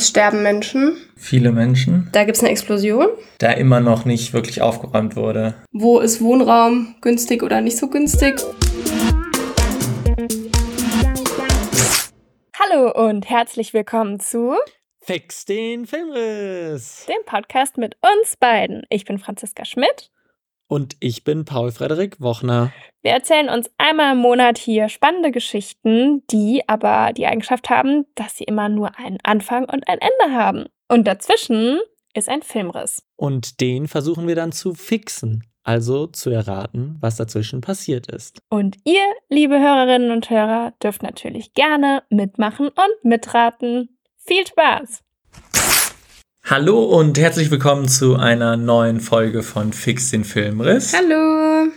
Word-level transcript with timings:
Es 0.00 0.08
sterben 0.08 0.42
Menschen. 0.42 0.96
Viele 1.14 1.52
Menschen. 1.52 2.08
Da 2.12 2.24
gibt 2.24 2.38
es 2.38 2.42
eine 2.42 2.50
Explosion. 2.50 3.08
Da 3.36 3.52
immer 3.52 3.80
noch 3.80 4.06
nicht 4.06 4.32
wirklich 4.32 4.62
aufgeräumt 4.62 5.14
wurde. 5.14 5.52
Wo 5.72 5.98
ist 5.98 6.22
Wohnraum 6.22 6.94
günstig 7.02 7.42
oder 7.42 7.60
nicht 7.60 7.76
so 7.76 7.90
günstig? 7.90 8.40
Hallo 12.58 13.08
und 13.08 13.28
herzlich 13.28 13.74
willkommen 13.74 14.20
zu 14.20 14.54
Fix 15.02 15.44
den 15.44 15.84
Filmriss. 15.84 17.04
Dem 17.06 17.22
Podcast 17.26 17.76
mit 17.76 17.98
uns 18.00 18.38
beiden. 18.38 18.84
Ich 18.88 19.04
bin 19.04 19.18
Franziska 19.18 19.66
Schmidt. 19.66 20.10
Und 20.70 20.96
ich 21.00 21.24
bin 21.24 21.44
Paul 21.44 21.72
Frederik 21.72 22.20
Wochner. 22.20 22.72
Wir 23.02 23.10
erzählen 23.10 23.48
uns 23.48 23.68
einmal 23.76 24.12
im 24.12 24.18
Monat 24.18 24.56
hier 24.56 24.88
spannende 24.88 25.32
Geschichten, 25.32 26.24
die 26.30 26.62
aber 26.68 27.12
die 27.12 27.26
Eigenschaft 27.26 27.70
haben, 27.70 28.06
dass 28.14 28.36
sie 28.36 28.44
immer 28.44 28.68
nur 28.68 28.96
einen 28.96 29.18
Anfang 29.24 29.64
und 29.64 29.88
ein 29.88 29.98
Ende 29.98 30.32
haben. 30.32 30.66
Und 30.88 31.08
dazwischen 31.08 31.80
ist 32.14 32.28
ein 32.28 32.42
Filmriss. 32.42 33.02
Und 33.16 33.60
den 33.60 33.88
versuchen 33.88 34.28
wir 34.28 34.36
dann 34.36 34.52
zu 34.52 34.74
fixen, 34.74 35.42
also 35.64 36.06
zu 36.06 36.30
erraten, 36.30 36.98
was 37.00 37.16
dazwischen 37.16 37.62
passiert 37.62 38.06
ist. 38.06 38.40
Und 38.48 38.76
ihr, 38.84 39.02
liebe 39.28 39.58
Hörerinnen 39.58 40.12
und 40.12 40.30
Hörer, 40.30 40.72
dürft 40.80 41.02
natürlich 41.02 41.52
gerne 41.54 42.04
mitmachen 42.10 42.68
und 42.68 43.04
mitraten. 43.04 43.98
Viel 44.18 44.46
Spaß! 44.46 45.02
Hallo 46.42 46.82
und 46.82 47.16
herzlich 47.16 47.50
willkommen 47.50 47.86
zu 47.86 48.16
einer 48.16 48.56
neuen 48.56 49.00
Folge 49.00 49.42
von 49.42 49.72
Fix 49.72 50.10
den 50.10 50.24
Filmriss. 50.24 50.92
Hallo. 50.92 51.70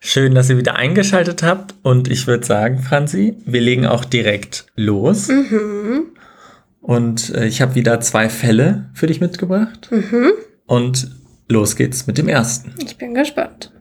Schön, 0.00 0.34
dass 0.34 0.48
ihr 0.48 0.56
wieder 0.56 0.76
eingeschaltet 0.76 1.42
habt 1.42 1.74
und 1.82 2.10
ich 2.10 2.26
würde 2.26 2.46
sagen, 2.46 2.78
Franzi, 2.78 3.36
wir 3.44 3.60
legen 3.60 3.84
auch 3.86 4.04
direkt 4.04 4.66
los. 4.74 5.28
Mhm. 5.28 6.04
Und 6.80 7.34
äh, 7.34 7.46
ich 7.46 7.60
habe 7.60 7.74
wieder 7.74 8.00
zwei 8.00 8.30
Fälle 8.30 8.90
für 8.94 9.06
dich 9.06 9.20
mitgebracht. 9.20 9.88
Mhm. 9.90 10.32
Und 10.66 11.10
los 11.48 11.76
geht's 11.76 12.06
mit 12.06 12.16
dem 12.16 12.28
ersten. 12.28 12.74
Ich 12.78 12.96
bin 12.96 13.12
gespannt. 13.12 13.72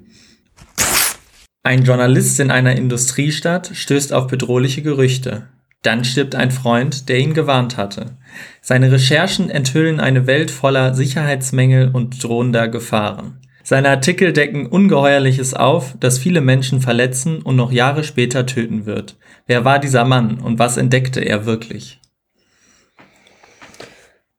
Ein 1.61 1.83
Journalist 1.83 2.41
in 2.41 2.51
einer 2.51 2.75
Industriestadt 2.75 3.71
stößt 3.73 4.11
auf 4.11 4.27
bedrohliche 4.27 4.81
Gerüchte. 4.81 5.47
Dann 5.83 6.05
stirbt 6.05 6.33
ein 6.33 6.49
Freund, 6.49 7.09
der 7.09 7.19
ihn 7.19 7.33
gewarnt 7.33 7.77
hatte. 7.77 8.17
Seine 8.61 8.91
Recherchen 8.91 9.49
enthüllen 9.49 9.99
eine 9.99 10.27
Welt 10.27 10.49
voller 10.49 10.93
Sicherheitsmängel 10.93 11.91
und 11.91 12.23
drohender 12.23 12.69
Gefahren. 12.69 13.39
Seine 13.65 13.89
Artikel 13.89 14.33
decken 14.33 14.65
Ungeheuerliches 14.65 15.53
auf, 15.53 15.95
das 15.99 16.19
viele 16.19 16.41
Menschen 16.41 16.81
verletzen 16.81 17.41
und 17.41 17.55
noch 17.55 17.71
Jahre 17.71 18.03
später 18.03 18.45
töten 18.45 18.85
wird. 18.85 19.17
Wer 19.45 19.65
war 19.65 19.79
dieser 19.79 20.05
Mann 20.05 20.39
und 20.39 20.57
was 20.57 20.77
entdeckte 20.77 21.21
er 21.21 21.45
wirklich? 21.45 21.99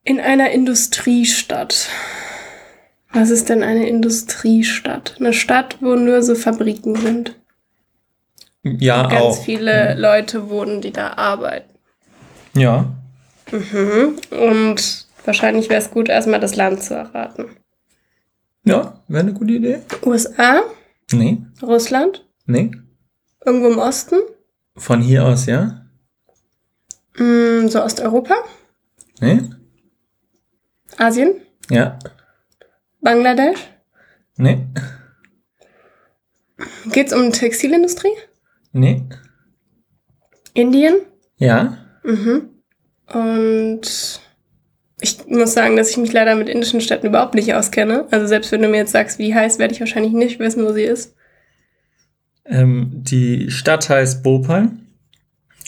In 0.03 0.21
einer 0.21 0.51
Industriestadt. 0.51 1.89
Was 3.13 3.31
ist 3.31 3.49
denn 3.49 3.63
eine 3.63 3.89
Industriestadt? 3.89 5.17
Eine 5.19 5.33
Stadt, 5.33 5.79
wo 5.81 5.95
nur 5.95 6.23
so 6.23 6.35
Fabriken 6.35 6.97
sind. 6.97 7.37
Ja, 8.65 9.03
Ganz 9.09 9.21
auch. 9.23 9.45
viele 9.45 9.95
Leute 9.95 10.49
wohnen, 10.49 10.81
die 10.81 10.91
da 10.91 11.13
arbeiten. 11.15 11.71
Ja. 12.57 12.87
Mhm. 13.53 14.19
Und 14.31 15.07
wahrscheinlich 15.25 15.69
wäre 15.69 15.81
es 15.83 15.91
gut, 15.91 16.09
erstmal 16.09 16.41
das 16.41 16.57
Land 16.57 16.83
zu 16.83 16.95
erraten. 16.95 17.57
Ja, 18.65 19.01
wäre 19.09 19.21
eine 19.23 19.35
gute 19.35 19.53
Idee. 19.53 19.81
USA? 20.05 20.63
Nee, 21.13 21.39
Russland? 21.63 22.25
nee. 22.47 22.71
Irgendwo 23.45 23.69
im 23.69 23.79
Osten? 23.79 24.17
Von 24.77 25.03
hier 25.03 25.25
aus, 25.27 25.45
ja? 25.45 25.85
Mm, 27.19 27.69
so 27.69 27.83
Osteuropa? 27.83 28.35
Nee? 29.21 29.43
Asien? 30.97 31.35
Ja. 31.69 31.99
Bangladesch? 33.03 33.59
Nee? 34.39 34.67
Geht's 36.87 37.13
um 37.13 37.33
Textilindustrie? 37.33 38.13
Nee? 38.75 39.05
Indien? 40.53 40.97
Ja? 41.39 41.79
Mhm. 42.03 42.51
Und 43.07 44.21
ich 45.01 45.27
muss 45.27 45.55
sagen, 45.55 45.77
dass 45.77 45.91
ich 45.91 45.97
mich 45.97 46.13
leider 46.13 46.35
mit 46.35 46.49
indischen 46.49 46.81
Städten 46.81 47.07
überhaupt 47.07 47.35
nicht 47.35 47.55
auskenne. 47.55 48.07
Also 48.11 48.27
selbst 48.27 48.51
wenn 48.53 48.63
du 48.63 48.69
mir 48.69 48.79
jetzt 48.79 48.93
sagst, 48.93 49.19
wie 49.19 49.35
heißt, 49.35 49.59
werde 49.59 49.75
ich 49.75 49.81
wahrscheinlich 49.81 50.13
nicht 50.13 50.41
wissen, 50.41 50.65
wo 50.65 50.73
sie 50.73 50.83
ist. 50.83 51.15
Ähm, 52.47 52.91
die 52.93 53.51
Stadt 53.51 53.89
heißt 53.89 54.23
Bhopal 54.23 54.71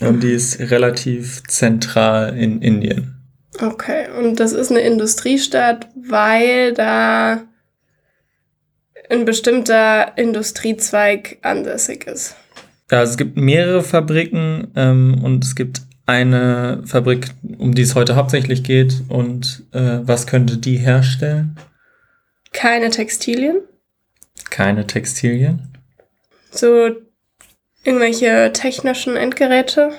und 0.00 0.22
die 0.22 0.32
ist 0.32 0.58
relativ 0.58 1.42
zentral 1.46 2.36
in 2.36 2.60
Indien. 2.60 3.14
Okay, 3.60 4.08
und 4.18 4.40
das 4.40 4.52
ist 4.52 4.70
eine 4.70 4.80
Industriestadt, 4.80 5.88
weil 5.94 6.74
da 6.74 7.42
ein 9.08 9.24
bestimmter 9.24 10.18
Industriezweig 10.18 11.38
ansässig 11.42 12.06
ist. 12.06 12.36
Ja, 12.90 12.98
also 13.00 13.10
es 13.12 13.16
gibt 13.16 13.36
mehrere 13.36 13.82
Fabriken 13.82 14.68
ähm, 14.76 15.20
und 15.24 15.44
es 15.44 15.54
gibt 15.56 15.82
eine 16.06 16.82
Fabrik, 16.86 17.30
um 17.58 17.74
die 17.74 17.82
es 17.82 17.94
heute 17.96 18.14
hauptsächlich 18.14 18.62
geht. 18.62 19.02
Und 19.08 19.64
äh, 19.72 19.98
was 20.02 20.26
könnte 20.28 20.56
die 20.58 20.76
herstellen? 20.76 21.56
Keine 22.52 22.90
Textilien, 22.90 23.56
Keine 24.50 24.86
Textilien. 24.86 25.76
so 26.50 26.90
irgendwelche 27.84 28.52
technischen 28.52 29.16
Endgeräte, 29.16 29.90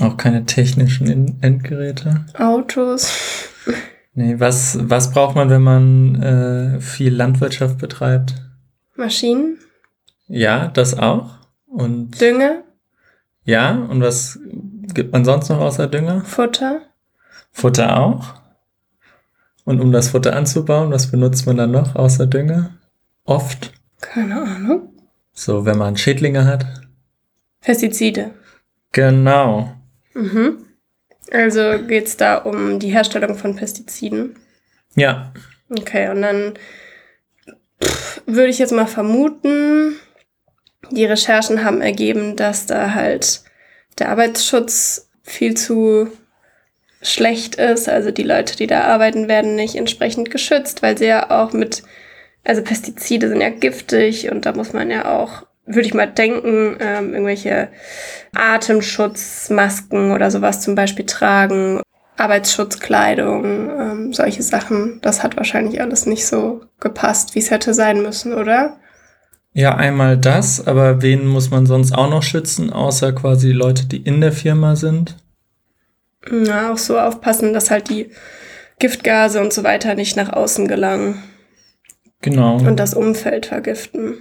Auch 0.00 0.16
keine 0.16 0.46
technischen 0.46 1.38
Endgeräte. 1.42 2.24
Autos. 2.38 3.12
Nee, 4.14 4.36
was, 4.38 4.78
was 4.80 5.12
braucht 5.12 5.36
man, 5.36 5.50
wenn 5.50 5.62
man 5.62 6.22
äh, 6.22 6.80
viel 6.80 7.14
Landwirtschaft 7.14 7.78
betreibt? 7.78 8.34
Maschinen, 8.96 9.58
Ja, 10.26 10.66
das 10.68 10.98
auch. 10.98 11.38
Und 11.70 12.20
Dünger, 12.20 12.64
ja, 13.44 13.72
und 13.72 14.00
was 14.00 14.38
gibt 14.94 15.12
man 15.12 15.24
sonst 15.24 15.48
noch 15.48 15.60
außer 15.60 15.86
Dünger? 15.86 16.24
Futter. 16.24 16.82
Futter 17.52 17.98
auch. 17.98 18.34
Und 19.64 19.80
um 19.80 19.92
das 19.92 20.10
Futter 20.10 20.36
anzubauen, 20.36 20.90
was 20.90 21.10
benutzt 21.10 21.46
man 21.46 21.56
dann 21.56 21.70
noch 21.70 21.94
außer 21.94 22.26
Dünger? 22.26 22.78
Oft. 23.24 23.72
Keine 24.00 24.42
Ahnung. 24.42 24.92
So, 25.32 25.64
wenn 25.64 25.78
man 25.78 25.96
Schädlinge 25.96 26.44
hat. 26.44 26.66
Pestizide. 27.60 28.32
Genau. 28.92 29.74
Mhm. 30.14 30.66
Also 31.30 31.78
geht 31.86 32.06
es 32.06 32.16
da 32.16 32.36
um 32.36 32.78
die 32.78 32.90
Herstellung 32.90 33.36
von 33.36 33.54
Pestiziden. 33.54 34.36
Ja. 34.96 35.32
Okay, 35.68 36.08
und 36.10 36.22
dann 36.22 36.54
pff, 37.82 38.22
würde 38.26 38.48
ich 38.48 38.58
jetzt 38.58 38.72
mal 38.72 38.86
vermuten, 38.86 39.96
die 40.90 41.04
Recherchen 41.04 41.64
haben 41.64 41.80
ergeben, 41.80 42.36
dass 42.36 42.66
da 42.66 42.94
halt 42.94 43.42
der 43.98 44.08
Arbeitsschutz 44.08 45.08
viel 45.22 45.56
zu 45.56 46.10
schlecht 47.02 47.56
ist. 47.56 47.88
Also 47.88 48.10
die 48.10 48.22
Leute, 48.22 48.56
die 48.56 48.66
da 48.66 48.82
arbeiten, 48.82 49.28
werden 49.28 49.54
nicht 49.54 49.76
entsprechend 49.76 50.30
geschützt, 50.30 50.82
weil 50.82 50.98
sie 50.98 51.06
ja 51.06 51.30
auch 51.30 51.52
mit, 51.52 51.82
also 52.44 52.62
Pestizide 52.62 53.28
sind 53.28 53.40
ja 53.40 53.50
giftig 53.50 54.30
und 54.30 54.46
da 54.46 54.52
muss 54.52 54.72
man 54.72 54.90
ja 54.90 55.10
auch, 55.18 55.46
würde 55.66 55.86
ich 55.86 55.94
mal 55.94 56.06
denken, 56.06 56.76
ähm, 56.80 57.12
irgendwelche 57.12 57.68
Atemschutzmasken 58.34 60.12
oder 60.12 60.30
sowas 60.30 60.60
zum 60.60 60.74
Beispiel 60.74 61.06
tragen. 61.06 61.80
Arbeitsschutzkleidung, 62.16 63.44
ähm, 63.44 64.12
solche 64.12 64.42
Sachen. 64.42 65.00
Das 65.00 65.22
hat 65.22 65.38
wahrscheinlich 65.38 65.80
alles 65.80 66.04
nicht 66.04 66.26
so 66.26 66.60
gepasst, 66.78 67.34
wie 67.34 67.38
es 67.38 67.50
hätte 67.50 67.72
sein 67.72 68.02
müssen, 68.02 68.34
oder? 68.34 68.78
Ja, 69.52 69.74
einmal 69.74 70.16
das, 70.16 70.66
aber 70.66 71.02
wen 71.02 71.26
muss 71.26 71.50
man 71.50 71.66
sonst 71.66 71.92
auch 71.92 72.08
noch 72.08 72.22
schützen, 72.22 72.72
außer 72.72 73.12
quasi 73.12 73.48
die 73.48 73.52
Leute, 73.52 73.86
die 73.86 73.96
in 73.98 74.20
der 74.20 74.32
Firma 74.32 74.76
sind? 74.76 75.16
Ja, 76.30 76.72
auch 76.72 76.78
so 76.78 76.98
aufpassen, 76.98 77.52
dass 77.52 77.70
halt 77.70 77.88
die 77.90 78.10
Giftgase 78.78 79.40
und 79.40 79.52
so 79.52 79.64
weiter 79.64 79.94
nicht 79.94 80.16
nach 80.16 80.32
außen 80.32 80.68
gelangen 80.68 81.22
Genau. 82.22 82.56
und 82.58 82.78
das 82.78 82.94
Umfeld 82.94 83.46
vergiften. 83.46 84.14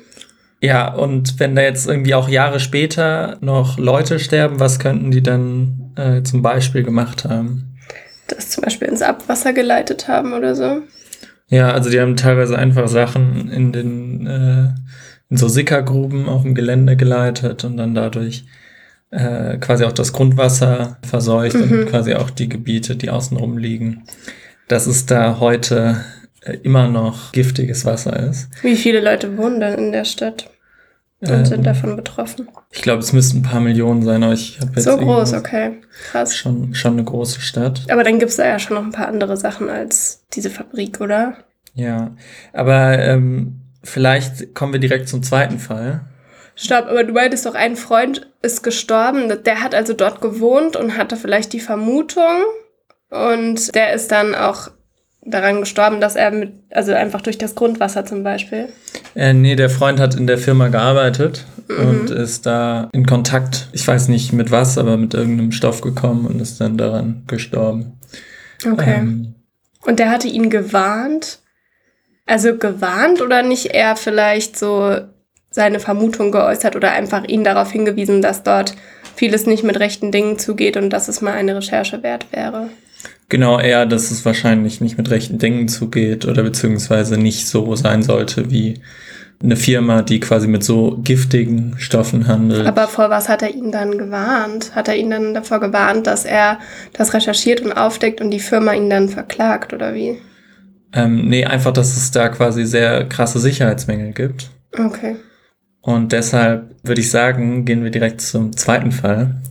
ja, 0.61 0.93
und 0.93 1.39
wenn 1.39 1.55
da 1.55 1.61
jetzt 1.61 1.87
irgendwie 1.87 2.15
auch 2.15 2.27
Jahre 2.29 2.59
später 2.59 3.37
noch 3.41 3.77
Leute 3.77 4.19
sterben, 4.19 4.59
was 4.59 4.79
könnten 4.79 5.11
die 5.11 5.21
dann 5.23 5.91
äh, 5.95 6.23
zum 6.23 6.41
Beispiel 6.41 6.83
gemacht 6.83 7.25
haben? 7.25 7.77
Das 8.27 8.49
zum 8.49 8.63
Beispiel 8.63 8.87
ins 8.87 9.01
Abwasser 9.01 9.53
geleitet 9.53 10.07
haben 10.07 10.33
oder 10.33 10.55
so. 10.55 10.81
Ja, 11.49 11.71
also 11.71 11.89
die 11.89 11.99
haben 11.99 12.15
teilweise 12.15 12.57
einfach 12.57 12.87
Sachen 12.87 13.49
in 13.51 13.73
den 13.73 14.27
äh, 14.27 14.69
in 15.29 15.37
so 15.37 15.47
Sickergruben 15.47 16.27
auf 16.27 16.41
dem 16.43 16.55
Gelände 16.55 16.95
geleitet 16.95 17.63
und 17.63 17.77
dann 17.77 17.93
dadurch 17.95 18.45
äh, 19.11 19.57
quasi 19.57 19.85
auch 19.85 19.91
das 19.91 20.13
Grundwasser 20.13 20.97
verseucht 21.01 21.55
Mhm. 21.55 21.79
und 21.81 21.85
quasi 21.87 22.13
auch 22.15 22.29
die 22.29 22.49
Gebiete, 22.49 22.95
die 22.95 23.09
außenrum 23.09 23.57
liegen. 23.57 24.03
Dass 24.67 24.85
es 24.87 25.05
da 25.07 25.39
heute 25.39 26.03
äh, 26.43 26.53
immer 26.63 26.87
noch 26.89 27.31
giftiges 27.31 27.85
Wasser 27.85 28.17
ist. 28.29 28.49
Wie 28.61 28.75
viele 28.75 29.01
Leute 29.01 29.35
wohnen 29.37 29.59
dann 29.59 29.73
in 29.77 29.91
der 29.91 30.05
Stadt? 30.05 30.49
und 31.21 31.29
Ähm, 31.29 31.45
sind 31.45 31.65
davon 31.65 31.97
betroffen. 31.97 32.47
Ich 32.71 32.81
glaube, 32.81 32.99
es 32.99 33.11
müssten 33.11 33.39
ein 33.39 33.41
paar 33.43 33.59
Millionen 33.59 34.03
sein, 34.03 34.23
aber 34.23 34.31
ich 34.31 34.57
habe 34.61 34.71
jetzt 34.75 34.85
So 34.85 34.95
groß, 34.95 35.33
okay. 35.33 35.71
Krass. 36.11 36.33
Schon, 36.37 36.73
schon 36.73 36.93
eine 36.93 37.03
große 37.03 37.41
Stadt. 37.41 37.81
Aber 37.91 38.05
dann 38.05 38.19
gibt 38.19 38.31
es 38.31 38.37
da 38.37 38.47
ja 38.47 38.57
schon 38.57 38.77
noch 38.77 38.83
ein 38.85 38.93
paar 38.93 39.09
andere 39.09 39.35
Sachen 39.35 39.69
als 39.69 40.23
diese 40.33 40.49
Fabrik, 40.49 41.01
oder? 41.01 41.35
Ja, 41.73 42.15
aber 42.53 42.99
ähm, 42.99 43.58
vielleicht 43.83 44.53
kommen 44.53 44.73
wir 44.73 44.79
direkt 44.79 45.07
zum 45.09 45.23
zweiten 45.23 45.59
Fall. 45.59 46.01
Stopp, 46.55 46.87
aber 46.87 47.03
du 47.03 47.13
meintest 47.13 47.45
doch, 47.45 47.55
ein 47.55 47.75
Freund 47.75 48.27
ist 48.41 48.63
gestorben. 48.63 49.31
Der 49.45 49.61
hat 49.61 49.73
also 49.73 49.93
dort 49.93 50.21
gewohnt 50.21 50.75
und 50.75 50.97
hatte 50.97 51.15
vielleicht 51.15 51.53
die 51.53 51.61
Vermutung. 51.61 52.43
Und 53.09 53.73
der 53.75 53.93
ist 53.93 54.11
dann 54.11 54.35
auch 54.35 54.69
daran 55.21 55.61
gestorben, 55.61 56.01
dass 56.01 56.15
er 56.15 56.31
mit, 56.31 56.53
also 56.71 56.93
einfach 56.93 57.21
durch 57.21 57.37
das 57.37 57.55
Grundwasser 57.55 58.05
zum 58.05 58.23
Beispiel. 58.23 58.69
Äh, 59.15 59.33
nee, 59.33 59.55
der 59.55 59.69
Freund 59.69 59.99
hat 59.99 60.15
in 60.15 60.27
der 60.27 60.37
Firma 60.37 60.67
gearbeitet 60.67 61.45
Mhm. 61.69 61.87
und 61.87 62.09
ist 62.09 62.45
da 62.45 62.89
in 62.93 63.05
Kontakt, 63.05 63.67
ich 63.73 63.87
weiß 63.87 64.07
nicht 64.07 64.33
mit 64.33 64.49
was, 64.51 64.77
aber 64.77 64.97
mit 64.97 65.13
irgendeinem 65.13 65.51
Stoff 65.51 65.81
gekommen 65.81 66.25
und 66.25 66.41
ist 66.41 66.59
dann 66.59 66.77
daran 66.77 67.23
gestorben. 67.27 67.99
Okay. 68.65 68.95
Ähm, 68.97 69.35
Und 69.85 69.99
der 69.99 70.09
hatte 70.09 70.27
ihn 70.27 70.49
gewarnt. 70.49 71.38
Also 72.29 72.55
gewarnt 72.55 73.21
oder 73.21 73.41
nicht 73.41 73.73
eher 73.73 73.95
vielleicht 73.95 74.55
so 74.55 74.97
seine 75.49 75.79
Vermutung 75.79 76.31
geäußert 76.31 76.75
oder 76.75 76.91
einfach 76.91 77.23
ihn 77.27 77.43
darauf 77.43 77.71
hingewiesen, 77.71 78.21
dass 78.21 78.43
dort 78.43 78.75
vieles 79.15 79.47
nicht 79.47 79.63
mit 79.63 79.79
rechten 79.79 80.11
Dingen 80.11 80.37
zugeht 80.37 80.77
und 80.77 80.91
dass 80.91 81.07
es 81.07 81.21
mal 81.21 81.33
eine 81.33 81.55
Recherche 81.55 82.03
wert 82.03 82.27
wäre. 82.31 82.69
genau, 83.29 83.59
eher, 83.59 83.87
dass 83.87 84.11
es 84.11 84.25
wahrscheinlich 84.25 84.79
nicht 84.79 84.95
mit 84.95 85.09
rechten 85.09 85.39
Dingen 85.39 85.67
zugeht 85.67 86.25
oder 86.25 86.43
beziehungsweise 86.43 87.17
nicht 87.17 87.47
so 87.47 87.75
sein 87.75 88.03
sollte 88.03 88.51
wie 88.51 88.75
eine 89.41 89.55
Firma, 89.55 90.03
die 90.03 90.19
quasi 90.19 90.47
mit 90.47 90.63
so 90.63 90.99
giftigen 91.03 91.79
Stoffen 91.79 92.27
handelt. 92.27 92.67
Aber 92.67 92.87
vor 92.87 93.09
was 93.09 93.27
hat 93.27 93.41
er 93.41 93.55
ihn 93.55 93.71
dann 93.71 93.97
gewarnt? 93.97 94.75
Hat 94.75 94.87
er 94.87 94.97
ihn 94.97 95.09
dann 95.09 95.33
davor 95.33 95.59
gewarnt, 95.59 96.05
dass 96.05 96.25
er 96.25 96.59
das 96.93 97.15
recherchiert 97.15 97.61
und 97.61 97.71
aufdeckt 97.71 98.21
und 98.21 98.29
die 98.29 98.39
Firma 98.39 98.73
ihn 98.73 98.91
dann 98.91 99.09
verklagt 99.09 99.73
oder 99.73 99.95
wie? 99.95 100.21
Ähm, 100.93 101.27
nee, 101.27 101.45
einfach, 101.45 101.71
dass 101.71 101.95
es 101.95 102.11
da 102.11 102.29
quasi 102.29 102.65
sehr 102.65 103.05
krasse 103.07 103.39
Sicherheitsmängel 103.39 104.13
gibt. 104.13 104.49
Okay. 104.77 105.17
Und 105.81 106.11
deshalb 106.11 106.75
würde 106.83 107.01
ich 107.01 107.09
sagen, 107.09 107.65
gehen 107.65 107.83
wir 107.83 107.91
direkt 107.91 108.21
zum 108.21 108.55
zweiten 108.55 108.91
Fall. 108.91 109.41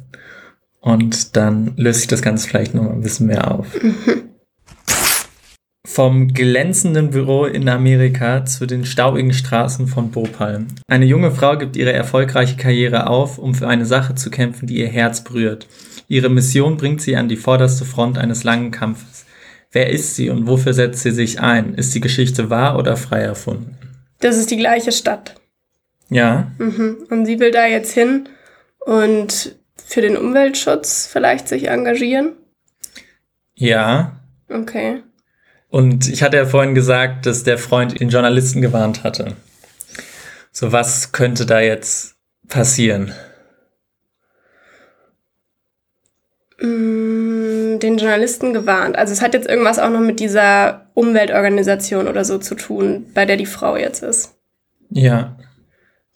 Und 0.80 1.36
dann 1.36 1.72
löse 1.76 2.00
ich 2.00 2.06
das 2.06 2.22
Ganze 2.22 2.48
vielleicht 2.48 2.74
noch 2.74 2.84
mal 2.84 2.92
ein 2.92 3.00
bisschen 3.00 3.26
mehr 3.26 3.50
auf. 3.50 3.66
Vom 5.86 6.28
glänzenden 6.28 7.10
Büro 7.10 7.46
in 7.46 7.68
Amerika 7.68 8.44
zu 8.44 8.66
den 8.66 8.84
staubigen 8.84 9.32
Straßen 9.32 9.88
von 9.88 10.10
Bhopal. 10.10 10.66
Eine 10.86 11.06
junge 11.06 11.30
Frau 11.30 11.56
gibt 11.56 11.76
ihre 11.76 11.92
erfolgreiche 11.92 12.56
Karriere 12.56 13.08
auf, 13.08 13.38
um 13.38 13.54
für 13.54 13.66
eine 13.66 13.86
Sache 13.86 14.14
zu 14.14 14.30
kämpfen, 14.30 14.66
die 14.66 14.78
ihr 14.78 14.88
Herz 14.88 15.24
berührt. 15.24 15.66
Ihre 16.06 16.28
Mission 16.28 16.76
bringt 16.76 17.00
sie 17.02 17.16
an 17.16 17.28
die 17.28 17.36
vorderste 17.36 17.84
Front 17.84 18.16
eines 18.16 18.44
langen 18.44 18.70
Kampfes. 18.70 19.26
Wer 19.70 19.90
ist 19.90 20.16
sie 20.16 20.30
und 20.30 20.46
wofür 20.46 20.72
setzt 20.72 21.02
sie 21.02 21.10
sich 21.10 21.40
ein? 21.40 21.74
Ist 21.74 21.94
die 21.94 22.00
Geschichte 22.00 22.48
wahr 22.50 22.78
oder 22.78 22.96
frei 22.96 23.20
erfunden? 23.20 23.76
Das 24.20 24.36
ist 24.36 24.50
die 24.50 24.56
gleiche 24.56 24.92
Stadt. 24.92 25.34
Ja, 26.08 26.50
Mhm. 26.58 27.06
Und 27.10 27.26
sie 27.26 27.38
will 27.38 27.50
da 27.50 27.66
jetzt 27.66 27.92
hin 27.92 28.28
und 28.86 29.56
für 29.76 30.00
den 30.00 30.16
Umweltschutz 30.16 31.06
vielleicht 31.10 31.48
sich 31.48 31.68
engagieren. 31.68 32.32
ja, 33.54 34.14
Okay. 34.50 35.02
Und 35.68 36.08
ich 36.08 36.22
hatte 36.22 36.38
ja 36.38 36.46
vorhin 36.46 36.74
gesagt, 36.74 37.26
dass 37.26 37.44
der 37.44 37.58
Freund 37.58 38.00
den 38.00 38.08
Journalisten 38.08 38.62
gewarnt 38.62 39.04
hatte. 39.04 39.36
So, 40.50 40.72
was 40.72 41.12
könnte 41.12 41.44
da 41.44 41.60
jetzt 41.60 42.16
passieren? 42.48 43.12
Den 47.82 47.98
Journalisten 47.98 48.52
gewarnt. 48.52 48.96
Also 48.96 49.12
es 49.12 49.22
hat 49.22 49.34
jetzt 49.34 49.48
irgendwas 49.48 49.78
auch 49.78 49.90
noch 49.90 50.00
mit 50.00 50.20
dieser 50.20 50.90
Umweltorganisation 50.94 52.08
oder 52.08 52.24
so 52.24 52.38
zu 52.38 52.54
tun, 52.54 53.06
bei 53.14 53.24
der 53.26 53.36
die 53.36 53.46
Frau 53.46 53.76
jetzt 53.76 54.02
ist. 54.02 54.34
Ja, 54.90 55.36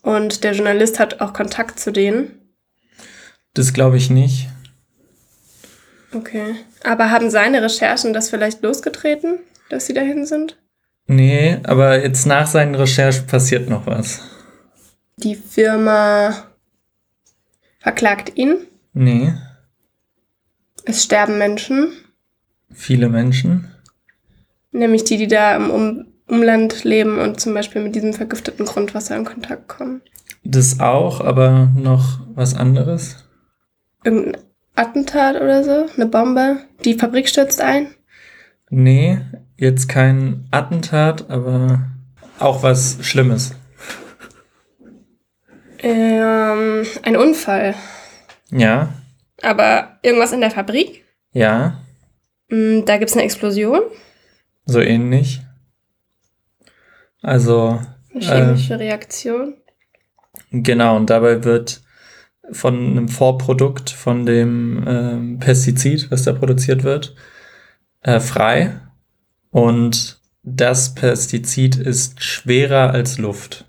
Und 0.03 0.45
der 0.45 0.53
Journalist 0.53 0.99
hat 0.99 1.21
auch 1.21 1.33
Kontakt 1.33 1.79
zu 1.79 1.93
denen. 1.93 2.39
das 3.55 3.73
glaube 3.73 3.97
ich 3.99 4.09
nicht. 4.11 4.49
Okay. 6.15 6.57
Aber 6.85 7.11
haben 7.11 7.31
seine 7.31 7.63
Recherchen 7.63 8.13
das 8.13 8.31
vielleicht 8.31 8.63
losgetreten, 8.63 9.39
dass 9.71 9.87
sie 9.87 9.95
dahin 9.95 10.27
sind? 10.27 10.59
Nee, 11.07 11.59
aber 11.65 12.03
jetzt 12.03 12.27
nach 12.27 12.47
seinen 12.47 12.75
Recherchen 12.75 13.27
passiert 13.27 13.69
noch 13.69 13.87
was. 13.87 14.21
Die 15.17 15.35
Firma 15.37 16.47
verklagt 17.79 18.33
ihn. 18.37 18.57
Nee, 18.93 19.33
Es 20.85 21.05
sterben 21.05 21.39
Menschen, 21.39 21.93
viele 22.73 23.09
Menschen. 23.09 23.69
nämlich 24.73 25.05
die, 25.05 25.17
die 25.17 25.29
da 25.29 25.57
im 25.57 25.71
um 25.71 26.07
Umland 26.29 26.85
leben 26.85 27.19
und 27.19 27.41
zum 27.41 27.53
Beispiel 27.53 27.83
mit 27.83 27.95
diesem 27.95 28.15
vergifteten 28.15 28.65
Grundwasser 28.65 29.17
in 29.17 29.25
Kontakt 29.25 29.69
kommen. 29.69 30.01
Das 30.45 30.81
auch, 30.81 31.21
aber 31.21 31.71
noch 31.77 32.21
was 32.35 32.55
anderes. 32.55 33.25
Irgendein 34.03 34.41
Attentat 34.75 35.37
oder 35.37 35.63
so, 35.63 35.87
eine 35.95 36.07
Bombe. 36.07 36.57
Die 36.85 36.95
Fabrik 36.95 37.29
stürzt 37.29 37.61
ein. 37.61 37.89
Nee, 38.71 39.21
jetzt 39.59 39.89
kein 39.89 40.47
Attentat, 40.51 41.29
aber 41.31 41.83
auch 42.39 42.63
was 42.63 42.97
Schlimmes. 43.03 43.55
Ähm, 45.81 46.85
ein 47.03 47.17
Unfall. 47.17 47.75
Ja, 48.51 48.89
Aber 49.43 49.99
irgendwas 50.03 50.33
in 50.33 50.41
der 50.41 50.51
Fabrik. 50.51 51.05
ja, 51.33 51.79
Mm, 52.49 52.85
Da 52.85 52.99
gibt 52.99 53.11
es 53.11 53.17
eine 53.17 53.25
Explosion, 53.25 53.81
so 54.67 54.81
ähnlich. 54.81 55.41
Also, 57.23 57.81
eine 58.13 58.21
chemische 58.21 58.79
Reaktion. 58.79 59.55
Genau, 60.51 60.97
und 60.97 61.09
dabei 61.09 61.45
wird 61.45 61.83
von 62.51 62.75
einem 62.75 63.09
Vorprodukt 63.09 63.91
von 63.91 64.27
dem 64.27 64.85
ähm, 64.87 65.39
Pestizid, 65.39 66.11
was 66.11 66.25
da 66.25 66.33
produziert 66.33 66.83
wird, 66.85 67.15
äh, 68.03 68.21
frei. 68.21 68.79
Und 69.51 70.21
das 70.43 70.95
Pestizid 70.95 71.77
ist 71.77 72.23
schwerer 72.23 72.91
als 72.91 73.19
Luft. 73.19 73.65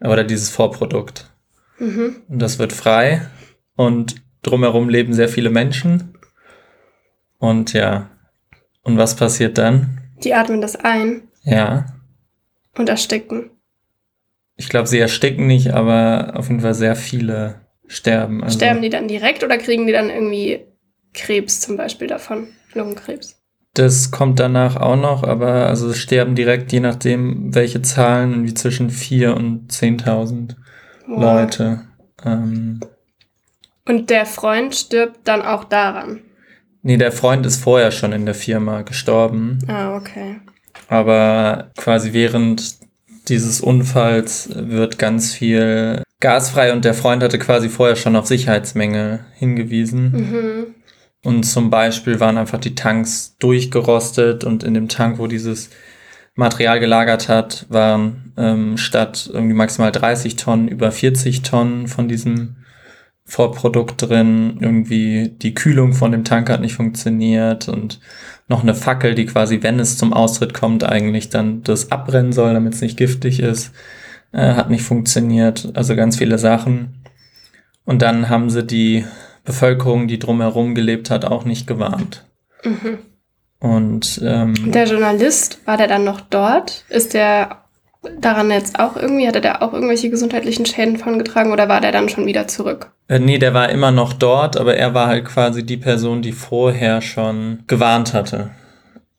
Oder 0.00 0.24
dieses 0.24 0.50
Vorprodukt. 0.50 1.30
Mhm. 1.78 2.16
Und 2.28 2.38
das 2.40 2.58
wird 2.58 2.72
frei. 2.72 3.26
Und 3.76 4.16
drumherum 4.44 4.88
leben 4.88 5.12
sehr 5.14 5.28
viele 5.28 5.50
Menschen. 5.50 6.14
Und 7.38 7.72
ja. 7.72 8.10
Und 8.82 8.96
was 8.98 9.16
passiert 9.16 9.58
dann? 9.58 9.98
Die 10.22 10.34
atmen 10.34 10.60
das 10.60 10.76
ein 10.76 11.22
Ja. 11.42 11.86
und 12.76 12.88
ersticken. 12.88 13.50
Ich 14.56 14.68
glaube, 14.68 14.86
sie 14.86 14.98
ersticken 15.00 15.46
nicht, 15.46 15.72
aber 15.74 16.34
auf 16.36 16.48
jeden 16.48 16.60
Fall 16.60 16.74
sehr 16.74 16.94
viele 16.96 17.60
sterben. 17.86 18.42
Also, 18.44 18.58
Sterben 18.58 18.82
die 18.82 18.90
dann 18.90 19.08
direkt 19.08 19.42
oder 19.42 19.58
kriegen 19.58 19.86
die 19.86 19.92
dann 19.92 20.10
irgendwie 20.10 20.64
Krebs 21.12 21.60
zum 21.60 21.76
Beispiel 21.76 22.06
davon? 22.06 22.48
Lungenkrebs. 22.72 23.40
Das 23.74 24.12
kommt 24.12 24.38
danach 24.38 24.76
auch 24.76 24.96
noch, 24.96 25.24
aber 25.24 25.66
also 25.66 25.92
sterben 25.92 26.36
direkt, 26.36 26.72
je 26.72 26.78
nachdem, 26.80 27.52
welche 27.54 27.82
Zahlen, 27.82 28.44
wie 28.44 28.54
zwischen 28.54 28.90
4.000 28.90 29.32
und 29.34 29.72
10.000 29.72 30.56
Wow. 31.06 31.20
Leute. 31.20 31.80
Ähm, 32.24 32.80
Und 33.86 34.10
der 34.10 34.26
Freund 34.26 34.74
stirbt 34.74 35.20
dann 35.24 35.42
auch 35.42 35.64
daran. 35.64 36.20
nee, 36.82 36.96
der 36.96 37.12
Freund 37.12 37.44
ist 37.46 37.62
vorher 37.62 37.90
schon 37.90 38.12
in 38.12 38.24
der 38.26 38.34
Firma 38.34 38.82
gestorben, 38.82 39.58
Ah, 39.68 39.96
okay. 39.96 40.36
aber 40.88 41.70
quasi 41.76 42.12
während 42.12 42.76
dieses 43.28 43.60
Unfalls 43.60 44.50
wird 44.54 44.98
ganz 44.98 45.32
viel 45.32 46.02
Gas 46.20 46.50
frei 46.50 46.72
und 46.72 46.84
der 46.84 46.94
Freund 46.94 47.22
hatte 47.22 47.38
quasi 47.38 47.68
vorher 47.68 47.96
schon 47.96 48.16
auf 48.16 48.26
Sicherheitsmängel 48.26 49.24
hingewiesen. 49.34 50.12
Mhm. 50.12 50.66
Und 51.22 51.44
zum 51.44 51.70
Beispiel 51.70 52.20
waren 52.20 52.36
einfach 52.36 52.60
die 52.60 52.74
Tanks 52.74 53.36
durchgerostet 53.38 54.44
und 54.44 54.62
in 54.62 54.74
dem 54.74 54.88
Tank, 54.88 55.18
wo 55.18 55.26
dieses 55.26 55.70
Material 56.34 56.80
gelagert 56.80 57.28
hat, 57.30 57.64
waren 57.70 58.32
ähm, 58.36 58.76
statt 58.76 59.30
irgendwie 59.32 59.54
maximal 59.54 59.90
30 59.92 60.36
Tonnen 60.36 60.68
über 60.68 60.90
40 60.92 61.42
Tonnen 61.42 61.88
von 61.88 62.08
diesem 62.08 62.56
Vorprodukt 63.26 64.02
drin. 64.02 64.58
Irgendwie 64.60 65.30
die 65.30 65.54
Kühlung 65.54 65.92
von 65.94 66.12
dem 66.12 66.24
Tank 66.24 66.50
hat 66.50 66.60
nicht 66.60 66.74
funktioniert 66.74 67.68
und 67.68 68.00
noch 68.48 68.62
eine 68.62 68.74
Fackel, 68.74 69.14
die 69.14 69.26
quasi, 69.26 69.62
wenn 69.62 69.80
es 69.80 69.96
zum 69.96 70.12
Austritt 70.12 70.52
kommt, 70.52 70.84
eigentlich 70.84 71.30
dann 71.30 71.62
das 71.62 71.90
abbrennen 71.90 72.32
soll, 72.32 72.52
damit 72.52 72.74
es 72.74 72.80
nicht 72.82 72.98
giftig 72.98 73.40
ist, 73.40 73.72
äh, 74.32 74.54
hat 74.54 74.68
nicht 74.70 74.82
funktioniert. 74.82 75.70
Also 75.74 75.96
ganz 75.96 76.18
viele 76.18 76.38
Sachen. 76.38 77.02
Und 77.84 78.02
dann 78.02 78.28
haben 78.28 78.50
sie 78.50 78.64
die 78.64 79.04
Bevölkerung, 79.44 80.08
die 80.08 80.18
drumherum 80.18 80.74
gelebt 80.74 81.10
hat, 81.10 81.24
auch 81.24 81.44
nicht 81.44 81.66
gewarnt. 81.66 82.26
Mhm. 82.64 82.98
Und 83.60 84.20
ähm, 84.22 84.72
Der 84.72 84.84
Journalist, 84.84 85.58
war 85.64 85.78
der 85.78 85.88
dann 85.88 86.04
noch 86.04 86.20
dort? 86.20 86.84
Ist 86.90 87.14
der 87.14 87.63
daran 88.20 88.50
jetzt 88.50 88.78
auch 88.78 88.96
irgendwie? 88.96 89.26
Hatte 89.26 89.40
der 89.40 89.62
auch 89.62 89.72
irgendwelche 89.72 90.10
gesundheitlichen 90.10 90.66
Schäden 90.66 90.96
von 90.98 91.18
getragen 91.18 91.52
oder 91.52 91.68
war 91.68 91.80
der 91.80 91.92
dann 91.92 92.08
schon 92.08 92.26
wieder 92.26 92.46
zurück? 92.48 92.90
Äh, 93.08 93.18
nee, 93.18 93.38
der 93.38 93.54
war 93.54 93.68
immer 93.70 93.90
noch 93.90 94.12
dort, 94.12 94.56
aber 94.56 94.76
er 94.76 94.94
war 94.94 95.06
halt 95.08 95.24
quasi 95.24 95.64
die 95.64 95.76
Person, 95.76 96.22
die 96.22 96.32
vorher 96.32 97.00
schon 97.02 97.64
gewarnt 97.66 98.14
hatte. 98.14 98.50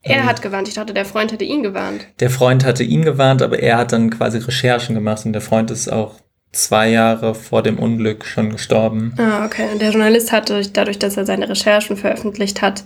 Er 0.02 0.18
Ähm, 0.22 0.26
hat 0.26 0.42
gewarnt. 0.42 0.68
Ich 0.68 0.74
dachte, 0.76 0.94
der 0.94 1.06
Freund 1.06 1.32
hätte 1.32 1.46
ihn 1.46 1.64
gewarnt. 1.64 2.08
Der 2.20 2.30
Freund 2.30 2.64
hatte 2.66 2.84
ihn 2.84 3.04
gewarnt, 3.04 3.42
aber 3.42 3.60
er 3.60 3.78
hat 3.78 3.92
dann 3.92 4.10
quasi 4.12 4.38
Recherchen 4.38 4.94
gemacht 4.96 5.26
und 5.26 5.34
der 5.34 5.42
Freund 5.42 5.72
ist 5.72 5.92
auch 5.92 6.14
zwei 6.52 6.90
Jahre 6.90 7.36
vor 7.36 7.64
dem 7.64 7.78
Unglück 7.80 8.24
schon 8.26 8.52
gestorben. 8.52 9.14
Ah, 9.18 9.46
okay. 9.46 9.68
Und 9.74 9.82
der 9.82 9.90
Journalist 9.92 10.32
hat 10.32 10.50
durch- 10.50 10.72
dadurch, 10.72 11.00
dass 11.00 11.18
er 11.18 11.26
seine 11.26 11.50
Recherchen 11.50 11.98
veröffentlicht 11.98 12.62
hat, 12.62 12.84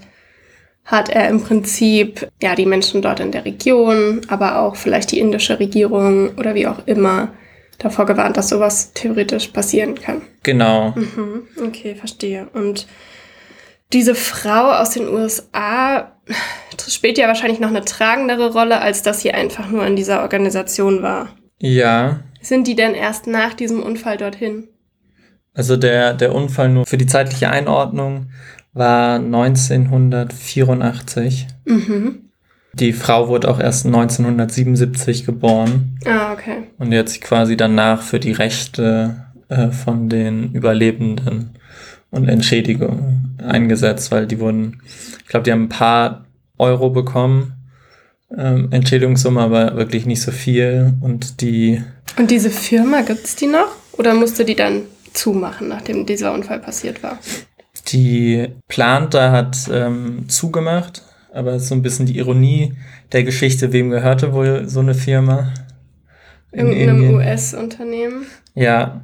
hat 0.90 1.10
er 1.10 1.30
im 1.30 1.44
Prinzip 1.44 2.28
ja 2.42 2.56
die 2.56 2.66
Menschen 2.66 3.04
dort 3.04 3.20
in 3.20 3.32
der 3.32 3.46
Region, 3.46 4.22
aber 4.28 4.60
auch 4.60 4.76
vielleicht 4.76 5.12
die 5.12 5.20
indische 5.20 5.60
Regierung 5.60 6.36
oder 6.36 6.56
wie 6.56 6.66
auch 6.66 6.88
immer 6.88 7.30
davor 7.78 8.08
gewarnt, 8.08 8.38
dass 8.38 8.50
sowas 8.50 8.92
theoretisch 8.94 9.50
passieren 9.50 9.94
kann. 9.94 10.24
Genau. 10.42 10.92
Mhm, 10.96 11.44
okay, 11.64 11.94
verstehe. 11.94 12.48
Und 12.54 12.88
diese 13.94 14.16
Frau 14.16 14.72
aus 14.72 14.90
den 14.90 15.08
USA 15.08 16.18
spielt 16.90 17.20
ja 17.20 17.28
wahrscheinlich 17.28 17.60
noch 17.60 17.70
eine 17.70 17.86
tragendere 17.86 18.52
Rolle, 18.52 18.82
als 18.82 19.04
dass 19.04 19.22
sie 19.22 19.32
einfach 19.32 19.70
nur 19.70 19.86
in 19.86 19.96
dieser 19.96 20.22
Organisation 20.24 21.04
war. 21.04 21.30
Ja, 21.60 22.22
Sind 22.42 22.68
die 22.68 22.76
denn 22.76 22.96
erst 22.96 23.28
nach 23.28 23.54
diesem 23.54 23.84
Unfall 23.84 24.18
dorthin? 24.18 24.70
also 25.54 25.76
der, 25.76 26.14
der 26.14 26.34
Unfall 26.34 26.70
nur 26.70 26.86
für 26.86 26.98
die 26.98 27.08
zeitliche 27.08 27.50
Einordnung 27.50 28.30
war 28.74 29.16
1984. 29.16 31.48
Mhm. 31.66 32.20
Die 32.74 32.94
Frau 32.94 33.28
wurde 33.28 33.50
auch 33.50 33.60
erst 33.60 33.88
1977 33.88 35.26
geboren 35.26 35.98
Ah, 36.06 36.34
okay. 36.34 36.66
und 36.78 36.92
jetzt 36.92 37.20
quasi 37.22 37.58
danach 37.58 38.04
für 38.04 38.20
die 38.20 38.32
Rechte 38.32 39.26
äh, 39.50 39.72
von 39.72 40.08
den 40.08 40.54
Überlebenden 40.54 41.58
und 42.12 42.30
Entschädigung 42.30 43.32
eingesetzt, 43.44 44.12
weil 44.12 44.28
die 44.28 44.40
wurden, 44.40 44.82
ich 45.24 45.28
glaube, 45.28 45.46
die 45.46 45.52
haben 45.52 45.64
ein 45.64 45.70
paar 45.70 46.26
Euro 46.60 46.92
bekommen, 46.92 47.54
ähm, 48.38 48.68
Entschädigungssumme, 48.72 49.42
aber 49.42 49.76
wirklich 49.76 50.06
nicht 50.06 50.22
so 50.22 50.30
viel 50.32 50.94
und 51.02 51.42
die 51.42 51.82
Und 52.18 52.30
diese 52.30 52.52
Firma, 52.52 53.02
gibt's 53.02 53.36
die 53.36 53.48
noch? 53.48 53.76
Oder 53.94 54.14
musste 54.14 54.46
die 54.46 54.56
dann 54.56 54.84
zumachen, 55.14 55.70
nachdem 55.70 56.06
dieser 56.06 56.34
Unfall 56.34 56.60
passiert 56.60 57.02
war? 57.02 57.18
Die 57.92 58.48
Planta 58.68 59.32
hat 59.32 59.70
ähm, 59.72 60.28
zugemacht, 60.28 61.04
aber 61.34 61.60
so 61.60 61.76
ein 61.76 61.82
bisschen 61.82 62.06
die 62.06 62.18
Ironie 62.18 62.74
der 63.12 63.24
Geschichte, 63.24 63.74
wem 63.74 63.90
gehörte 63.90 64.34
wohl 64.34 64.68
so 64.68 64.80
eine 64.80 64.94
Firma? 64.94 65.52
In 66.52 66.72
Irgendeinem. 66.72 67.16
US-Unternehmen? 67.16 68.26
Ja, 68.56 69.02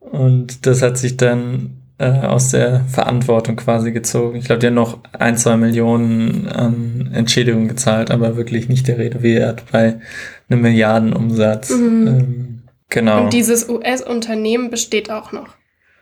und 0.00 0.66
das 0.66 0.82
hat 0.82 0.98
sich 0.98 1.16
dann 1.16 1.80
äh, 1.98 2.10
aus 2.10 2.50
der 2.50 2.84
Verantwortung 2.88 3.56
quasi 3.56 3.92
gezogen. 3.92 4.36
Ich 4.38 4.46
glaube, 4.46 4.58
die 4.60 4.66
haben 4.66 4.74
noch 4.74 4.98
ein, 5.12 5.36
zwei 5.36 5.56
Millionen 5.56 6.48
an 6.48 7.10
Entschädigung 7.14 7.68
gezahlt, 7.68 8.10
aber 8.10 8.36
wirklich 8.36 8.68
nicht 8.68 8.88
der 8.88 8.98
Rede 8.98 9.22
wert 9.22 9.64
bei 9.70 10.00
einem 10.48 10.62
Milliardenumsatz. 10.62 11.70
Mhm. 11.70 12.06
Ähm, 12.06 12.62
genau. 12.88 13.24
Und 13.24 13.32
dieses 13.32 13.68
US-Unternehmen 13.68 14.70
besteht 14.70 15.10
auch 15.10 15.32
noch. 15.32 15.48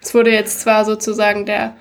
Es 0.00 0.14
wurde 0.14 0.32
jetzt 0.32 0.60
zwar 0.60 0.84
sozusagen 0.84 1.46
der, 1.46 1.74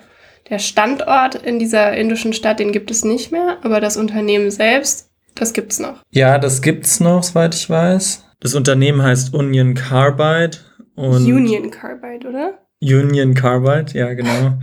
der 0.50 0.58
Standort 0.58 1.34
in 1.34 1.58
dieser 1.58 1.96
indischen 1.96 2.32
Stadt, 2.32 2.58
den 2.58 2.72
gibt 2.72 2.90
es 2.90 3.04
nicht 3.04 3.32
mehr, 3.32 3.58
aber 3.62 3.80
das 3.80 3.96
Unternehmen 3.96 4.50
selbst, 4.50 5.08
das 5.34 5.52
gibt's 5.52 5.78
noch. 5.78 6.02
Ja, 6.10 6.38
das 6.38 6.62
gibt's 6.62 7.00
noch, 7.00 7.22
soweit 7.22 7.54
ich 7.54 7.68
weiß. 7.70 8.24
Das 8.40 8.54
Unternehmen 8.54 9.02
heißt 9.02 9.32
Union 9.34 9.74
Carbide 9.74 10.58
und 10.94 11.24
Union 11.26 11.70
Carbide, 11.70 12.28
oder? 12.28 12.58
Union 12.82 13.34
Carbide, 13.34 13.96
ja 13.96 14.12
genau. 14.14 14.54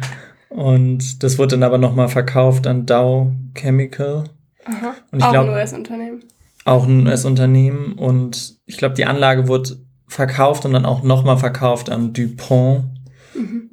Und 0.50 1.24
das 1.24 1.38
wurde 1.38 1.52
dann 1.52 1.64
aber 1.64 1.78
nochmal 1.78 2.10
verkauft 2.10 2.68
an 2.68 2.86
Dow 2.86 3.32
Chemical, 3.56 4.26
Aha. 4.66 4.94
Und 5.12 5.20
ich 5.20 5.24
auch 5.26 5.32
glaub- 5.32 5.46
ein 5.48 5.54
US-Unternehmen. 5.54 6.24
auch 6.66 6.86
ein 6.86 7.08
US-Unternehmen. 7.08 7.94
Und 7.94 8.58
ich 8.66 8.78
glaube, 8.78 8.96
die 8.96 9.06
Anlage 9.06 9.48
wurde 9.48 9.78
verkauft 10.08 10.66
und 10.66 10.74
dann 10.74 10.86
auch 10.86 11.02
nochmal 11.04 11.38
verkauft 11.38 11.90
an 11.90 12.14
DuPont. 12.14 12.84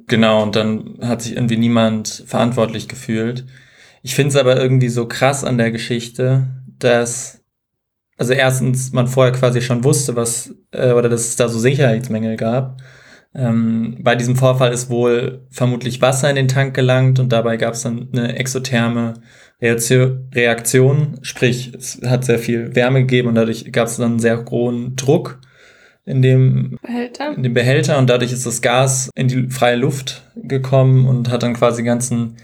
Genau, 0.07 0.41
und 0.43 0.55
dann 0.55 0.99
hat 1.01 1.21
sich 1.21 1.35
irgendwie 1.35 1.57
niemand 1.57 2.23
verantwortlich 2.25 2.87
gefühlt. 2.87 3.45
Ich 4.03 4.15
finde 4.15 4.29
es 4.29 4.35
aber 4.37 4.59
irgendwie 4.59 4.87
so 4.87 5.05
krass 5.07 5.43
an 5.43 5.57
der 5.57 5.71
Geschichte, 5.71 6.47
dass, 6.79 7.43
also 8.17 8.31
erstens, 8.33 8.93
man 8.93 9.07
vorher 9.07 9.33
quasi 9.33 9.61
schon 9.61 9.83
wusste, 9.83 10.15
was, 10.15 10.55
äh, 10.71 10.91
oder 10.93 11.09
dass 11.09 11.27
es 11.27 11.35
da 11.35 11.49
so 11.49 11.59
Sicherheitsmängel 11.59 12.37
gab. 12.37 12.81
Ähm, 13.35 13.97
bei 14.01 14.15
diesem 14.15 14.37
Vorfall 14.37 14.71
ist 14.71 14.89
wohl 14.89 15.45
vermutlich 15.51 16.01
Wasser 16.01 16.29
in 16.29 16.37
den 16.37 16.47
Tank 16.47 16.73
gelangt 16.73 17.19
und 17.19 17.31
dabei 17.33 17.57
gab 17.57 17.73
es 17.73 17.81
dann 17.81 18.07
eine 18.13 18.37
exotherme 18.37 19.15
Reaktio- 19.61 20.19
Reaktion, 20.33 21.19
sprich, 21.21 21.73
es 21.75 21.99
hat 22.05 22.23
sehr 22.23 22.39
viel 22.39 22.75
Wärme 22.75 23.01
gegeben 23.01 23.27
und 23.27 23.35
dadurch 23.35 23.69
gab 23.73 23.87
es 23.87 23.97
dann 23.97 24.11
einen 24.11 24.19
sehr 24.19 24.45
hohen 24.49 24.95
Druck 24.95 25.41
in 26.07 26.21
dem 26.21 26.79
Behälter? 26.81 27.33
in 27.35 27.43
den 27.43 27.53
Behälter 27.53 27.97
und 27.97 28.09
dadurch 28.09 28.31
ist 28.31 28.45
das 28.45 28.61
Gas 28.61 29.09
in 29.13 29.27
die 29.27 29.49
freie 29.49 29.75
Luft 29.75 30.23
gekommen 30.35 31.05
und 31.05 31.29
hat 31.29 31.43
dann 31.43 31.53
quasi 31.53 31.83
ganzen 31.83 32.37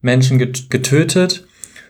Menschen 0.00 0.38
get 0.38 0.70
getötet. 0.70 1.46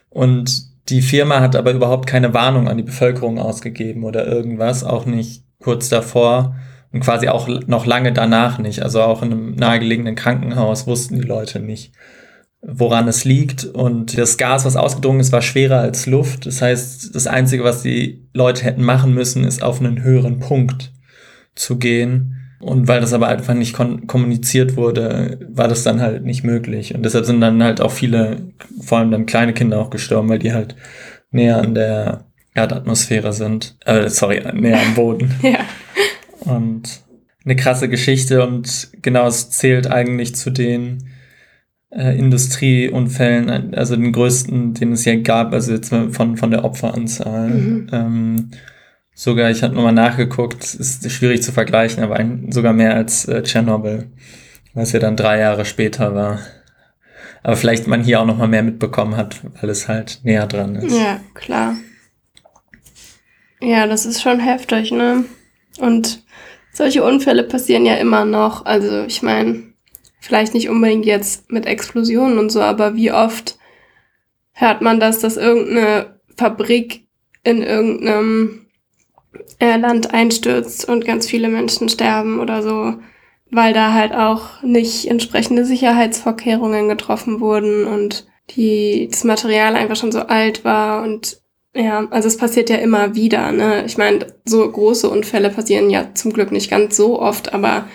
Und 0.09 0.89
die 0.89 1.03
Firma 1.03 1.39
hat 1.39 1.55
aber 1.55 1.71
überhaupt 1.71 2.07
keine 2.07 2.33
Warnung 2.33 2.67
an 2.67 2.77
die 2.77 2.83
Bevölkerung 2.83 3.37
ausgegeben 3.37 4.03
oder 4.03 4.25
irgendwas, 4.25 4.83
auch 4.83 5.05
nicht 5.05 5.43
kurz 5.59 5.87
davor 5.87 6.55
und 6.91 7.01
quasi 7.01 7.27
auch 7.27 7.47
noch 7.67 7.85
lange 7.85 8.11
danach 8.11 8.57
nicht. 8.57 8.81
Also 8.81 9.01
auch 9.01 9.21
in 9.21 9.31
einem 9.31 9.55
nahegelegenen 9.55 10.15
Krankenhaus 10.15 10.87
wussten 10.87 11.15
die 11.15 11.27
Leute 11.27 11.59
nicht, 11.59 11.93
woran 12.63 13.07
es 13.07 13.23
liegt. 13.23 13.65
Und 13.65 14.17
das 14.17 14.39
Gas, 14.39 14.65
was 14.65 14.75
ausgedrungen 14.75 15.19
ist, 15.19 15.31
war 15.31 15.43
schwerer 15.43 15.79
als 15.79 16.07
Luft. 16.07 16.47
Das 16.47 16.63
heißt, 16.63 17.13
das 17.13 17.27
Einzige, 17.27 17.63
was 17.63 17.83
die 17.83 18.27
Leute 18.33 18.63
hätten 18.63 18.83
machen 18.83 19.13
müssen, 19.13 19.43
ist 19.43 19.61
auf 19.61 19.79
einen 19.79 20.01
höheren 20.01 20.39
Punkt 20.39 20.91
zu 21.59 21.77
gehen. 21.77 22.35
Und 22.59 22.87
weil 22.89 22.99
das 22.99 23.13
aber 23.13 23.27
einfach 23.27 23.53
nicht 23.53 23.73
kommuniziert 23.73 24.75
wurde, 24.75 25.39
war 25.49 25.69
das 25.69 25.83
dann 25.83 26.01
halt 26.01 26.25
nicht 26.25 26.43
möglich. 26.43 26.93
Und 26.93 27.03
deshalb 27.03 27.25
sind 27.25 27.39
dann 27.39 27.63
halt 27.63 27.79
auch 27.79 27.91
viele, 27.91 28.51
vor 28.81 28.97
allem 28.97 29.11
dann 29.11 29.25
kleine 29.25 29.53
Kinder 29.53 29.79
auch 29.79 29.89
gestorben, 29.89 30.27
weil 30.27 30.39
die 30.39 30.51
halt 30.51 30.75
näher 31.31 31.61
an 31.61 31.73
der 31.73 32.25
Erdatmosphäre 32.55 33.31
sind. 33.31 33.77
Äh, 33.85 34.09
sorry, 34.09 34.41
näher 34.53 34.81
am 34.81 34.95
Boden. 34.95 35.31
Ja. 35.41 35.59
Und 36.41 37.01
eine 37.43 37.55
krasse 37.55 37.89
Geschichte 37.89 38.45
und 38.45 38.89
genau, 39.01 39.27
es 39.27 39.49
zählt 39.49 39.87
eigentlich 39.87 40.35
zu 40.35 40.51
den 40.51 41.09
äh, 41.89 42.17
Industrieunfällen, 42.17 43.75
also 43.75 43.95
den 43.95 44.11
größten, 44.11 44.73
den 44.73 44.93
es 44.93 45.05
ja 45.05 45.15
gab, 45.15 45.53
also 45.53 45.73
jetzt 45.73 45.89
von, 45.89 46.37
von 46.37 46.51
der 46.51 46.63
Opferanzahl. 46.63 47.49
Mhm. 47.49 47.87
Ähm, 47.91 48.51
sogar, 49.19 49.51
ich 49.51 49.63
habe 49.63 49.75
nochmal 49.75 49.91
nachgeguckt, 49.91 50.63
ist 50.63 51.11
schwierig 51.11 51.43
zu 51.43 51.51
vergleichen, 51.51 52.01
aber 52.01 52.15
ein, 52.15 52.53
sogar 52.53 52.71
mehr 52.71 52.95
als 52.95 53.25
äh, 53.25 53.43
Tschernobyl, 53.43 54.09
was 54.73 54.93
ja 54.93 54.99
dann 54.99 55.17
drei 55.17 55.39
Jahre 55.39 55.65
später 55.65 56.15
war. 56.15 56.39
Aber 57.43 57.57
vielleicht 57.57 57.85
man 57.85 58.01
hier 58.01 58.21
auch 58.21 58.25
nochmal 58.25 58.47
mehr 58.47 58.63
mitbekommen 58.63 59.17
hat, 59.17 59.41
weil 59.59 59.69
es 59.69 59.89
halt 59.89 60.21
näher 60.23 60.47
dran 60.47 60.75
ist. 60.75 60.97
Ja, 60.97 61.19
klar. 61.33 61.75
Ja, 63.59 63.87
das 63.87 64.05
ist 64.05 64.21
schon 64.21 64.39
heftig, 64.39 64.91
ne? 64.91 65.25
Und 65.79 66.23
solche 66.71 67.03
Unfälle 67.03 67.43
passieren 67.43 67.85
ja 67.85 67.95
immer 67.95 68.23
noch. 68.23 68.65
Also 68.65 69.03
ich 69.03 69.21
meine, 69.21 69.63
vielleicht 70.21 70.53
nicht 70.53 70.69
unbedingt 70.69 71.05
jetzt 71.05 71.51
mit 71.51 71.65
Explosionen 71.65 72.39
und 72.39 72.51
so, 72.51 72.61
aber 72.61 72.95
wie 72.95 73.11
oft 73.11 73.57
hört 74.53 74.81
man 74.81 75.01
das, 75.01 75.19
dass 75.19 75.35
irgendeine 75.35 76.21
Fabrik 76.37 77.05
in 77.43 77.61
irgendeinem 77.61 78.65
äh, 79.59 79.77
Land 79.77 80.13
einstürzt 80.13 80.87
und 80.87 81.05
ganz 81.05 81.27
viele 81.27 81.49
Menschen 81.49 81.89
sterben 81.89 82.39
oder 82.39 82.61
so, 82.61 82.95
weil 83.51 83.73
da 83.73 83.93
halt 83.93 84.13
auch 84.13 84.61
nicht 84.63 85.07
entsprechende 85.07 85.65
Sicherheitsvorkehrungen 85.65 86.87
getroffen 86.87 87.39
wurden 87.39 87.85
und 87.85 88.27
die, 88.51 89.07
das 89.11 89.23
Material 89.23 89.75
einfach 89.75 89.95
schon 89.95 90.11
so 90.11 90.21
alt 90.21 90.65
war 90.65 91.03
und 91.03 91.39
ja, 91.75 92.07
also 92.09 92.27
es 92.27 92.37
passiert 92.37 92.71
ja 92.71 92.77
immer 92.77 93.13
wieder, 93.13 93.51
ne? 93.51 93.85
Ich 93.85 93.95
meine, 93.97 94.25
so 94.43 94.67
große 94.67 95.07
Unfälle 95.07 95.51
passieren 95.51 95.91
ja 95.91 96.15
zum 96.15 96.33
Glück 96.33 96.51
nicht 96.51 96.71
ganz 96.71 96.97
so 96.97 97.21
oft, 97.21 97.53
aber 97.53 97.85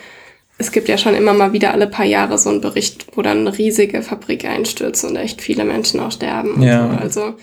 es 0.59 0.71
gibt 0.71 0.89
ja 0.89 0.97
schon 0.97 1.15
immer 1.15 1.35
mal 1.35 1.53
wieder 1.53 1.73
alle 1.73 1.89
paar 1.89 2.05
Jahre 2.05 2.39
so 2.39 2.51
einen 2.51 2.61
Bericht, 2.61 3.17
wo 3.17 3.23
dann 3.23 3.39
eine 3.39 3.59
riesige 3.59 4.03
Fabrik 4.03 4.45
einstürzt 4.45 5.05
und 5.05 5.17
echt 5.17 5.43
viele 5.43 5.65
Menschen 5.65 5.99
auch 5.99 6.13
sterben. 6.13 6.55
Und 6.55 6.63
Ja. 6.63 6.89
so. 6.89 6.97
Also 7.03 7.35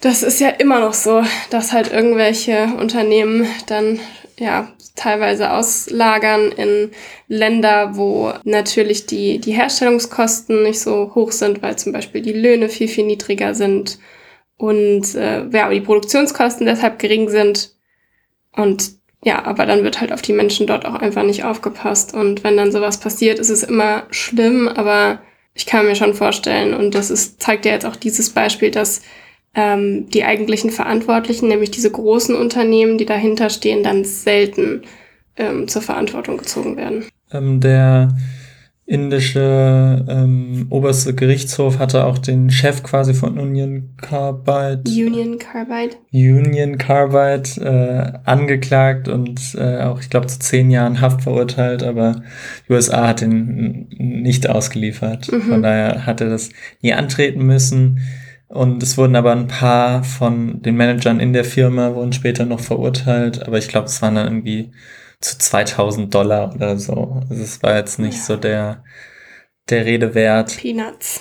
das 0.00 0.22
ist 0.22 0.40
ja 0.40 0.48
immer 0.50 0.80
noch 0.80 0.94
so, 0.94 1.22
dass 1.50 1.72
halt 1.72 1.92
irgendwelche 1.92 2.74
Unternehmen 2.78 3.46
dann 3.66 3.98
ja 4.38 4.72
teilweise 4.94 5.52
auslagern 5.52 6.52
in 6.52 6.90
Länder, 7.28 7.96
wo 7.96 8.32
natürlich 8.44 9.06
die, 9.06 9.38
die 9.38 9.52
Herstellungskosten 9.52 10.62
nicht 10.62 10.80
so 10.80 11.12
hoch 11.14 11.32
sind, 11.32 11.62
weil 11.62 11.76
zum 11.76 11.92
Beispiel 11.92 12.22
die 12.22 12.32
Löhne 12.32 12.68
viel, 12.68 12.88
viel 12.88 13.04
niedriger 13.04 13.54
sind 13.54 13.98
und 14.56 15.14
äh, 15.14 15.46
ja, 15.48 15.68
die 15.70 15.80
Produktionskosten 15.80 16.66
deshalb 16.66 16.98
gering 16.98 17.28
sind. 17.28 17.74
Und 18.54 18.92
ja, 19.22 19.44
aber 19.44 19.66
dann 19.66 19.84
wird 19.84 20.00
halt 20.00 20.12
auf 20.12 20.22
die 20.22 20.32
Menschen 20.32 20.66
dort 20.66 20.86
auch 20.86 20.94
einfach 20.94 21.24
nicht 21.24 21.44
aufgepasst. 21.44 22.14
Und 22.14 22.42
wenn 22.42 22.56
dann 22.56 22.72
sowas 22.72 22.98
passiert, 22.98 23.38
ist 23.38 23.50
es 23.50 23.62
immer 23.62 24.04
schlimm, 24.10 24.68
aber 24.68 25.20
ich 25.54 25.66
kann 25.66 25.86
mir 25.86 25.94
schon 25.94 26.14
vorstellen, 26.14 26.74
und 26.74 26.94
das 26.94 27.10
ist, 27.10 27.42
zeigt 27.42 27.64
ja 27.64 27.72
jetzt 27.72 27.86
auch 27.86 27.96
dieses 27.96 28.30
Beispiel, 28.30 28.70
dass 28.70 29.02
ähm, 29.56 30.08
die 30.10 30.24
eigentlichen 30.24 30.70
Verantwortlichen, 30.70 31.48
nämlich 31.48 31.70
diese 31.70 31.90
großen 31.90 32.36
Unternehmen, 32.36 32.98
die 32.98 33.06
dahinter 33.06 33.48
stehen, 33.50 33.82
dann 33.82 34.04
selten 34.04 34.82
ähm, 35.36 35.66
zur 35.66 35.82
Verantwortung 35.82 36.36
gezogen 36.36 36.76
werden. 36.76 37.06
Ähm, 37.32 37.60
der 37.60 38.14
indische 38.88 40.04
ähm, 40.08 40.66
oberste 40.70 41.12
Gerichtshof 41.12 41.80
hatte 41.80 42.04
auch 42.04 42.18
den 42.18 42.50
Chef 42.50 42.84
quasi 42.84 43.14
von 43.14 43.36
Union 43.36 43.94
Carbide 44.00 44.82
Union 44.86 45.38
Carbide 45.40 45.96
Union 46.12 46.78
Carbide 46.78 47.60
äh, 47.60 48.18
angeklagt 48.28 49.08
und 49.08 49.56
äh, 49.58 49.80
auch 49.80 50.00
ich 50.00 50.08
glaube 50.08 50.28
zu 50.28 50.38
zehn 50.38 50.70
Jahren 50.70 51.00
Haft 51.00 51.22
verurteilt, 51.22 51.82
aber 51.82 52.22
die 52.68 52.74
USA 52.74 53.08
hat 53.08 53.22
ihn 53.22 53.88
nicht 53.90 54.48
ausgeliefert. 54.48 55.32
Mhm. 55.32 55.42
Von 55.42 55.62
daher 55.64 56.06
hat 56.06 56.20
er 56.20 56.28
das 56.28 56.50
nie 56.80 56.92
antreten 56.92 57.44
müssen. 57.44 57.98
Und 58.48 58.82
es 58.82 58.96
wurden 58.96 59.16
aber 59.16 59.32
ein 59.32 59.48
paar 59.48 60.04
von 60.04 60.62
den 60.62 60.76
Managern 60.76 61.18
in 61.18 61.32
der 61.32 61.44
Firma 61.44 61.94
wurden 61.94 62.12
später 62.12 62.44
noch 62.44 62.60
verurteilt, 62.60 63.46
aber 63.46 63.58
ich 63.58 63.68
glaube, 63.68 63.86
es 63.86 64.00
waren 64.02 64.14
dann 64.14 64.26
irgendwie 64.26 64.70
zu 65.20 65.38
2000 65.38 66.14
Dollar 66.14 66.54
oder 66.54 66.78
so. 66.78 67.22
Also 67.28 67.42
es 67.42 67.62
war 67.62 67.76
jetzt 67.76 67.98
nicht 67.98 68.18
ja. 68.18 68.22
so 68.22 68.36
der, 68.36 68.84
der 69.68 69.84
Rede 69.84 70.14
wert. 70.14 70.56
Peanuts. 70.56 71.20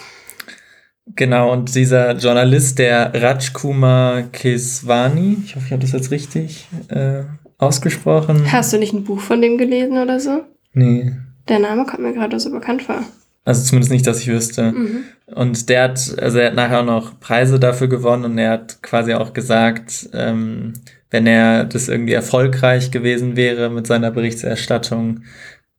Genau, 1.15 1.51
und 1.51 1.75
dieser 1.75 2.13
Journalist, 2.13 2.79
der 2.79 3.13
Rajkumar 3.13 4.23
Keswani, 4.23 5.37
ich 5.45 5.55
hoffe, 5.55 5.65
ich 5.67 5.71
habe 5.71 5.81
das 5.81 5.91
jetzt 5.91 6.11
richtig 6.11 6.67
äh, 6.89 7.23
ausgesprochen. 7.57 8.51
Hast 8.51 8.73
du 8.73 8.77
nicht 8.77 8.93
ein 8.93 9.03
Buch 9.03 9.19
von 9.19 9.41
dem 9.41 9.57
gelesen 9.57 9.97
oder 9.97 10.19
so? 10.19 10.43
Nee. 10.73 11.13
Der 11.47 11.59
Name 11.59 11.85
kommt 11.85 12.01
mir 12.01 12.13
gerade 12.13 12.39
so 12.39 12.51
bekannt 12.51 12.83
vor. 12.83 13.03
Also 13.45 13.63
zumindest 13.63 13.91
nicht, 13.91 14.07
dass 14.07 14.19
ich 14.19 14.27
wüsste. 14.27 14.71
Mhm. 14.71 15.03
Und 15.27 15.69
der 15.69 15.83
hat, 15.83 16.15
also 16.19 16.39
er 16.39 16.47
hat 16.47 16.55
nachher 16.55 16.81
auch 16.81 16.85
noch 16.85 17.19
Preise 17.19 17.59
dafür 17.59 17.87
gewonnen 17.87 18.25
und 18.25 18.37
er 18.37 18.51
hat 18.51 18.81
quasi 18.81 19.13
auch 19.13 19.33
gesagt, 19.33 20.09
ähm, 20.13 20.73
wenn 21.11 21.27
er 21.27 21.63
das 21.63 21.87
irgendwie 21.87 22.13
erfolgreich 22.13 22.91
gewesen 22.91 23.35
wäre 23.35 23.69
mit 23.69 23.87
seiner 23.87 24.11
Berichterstattung, 24.11 25.21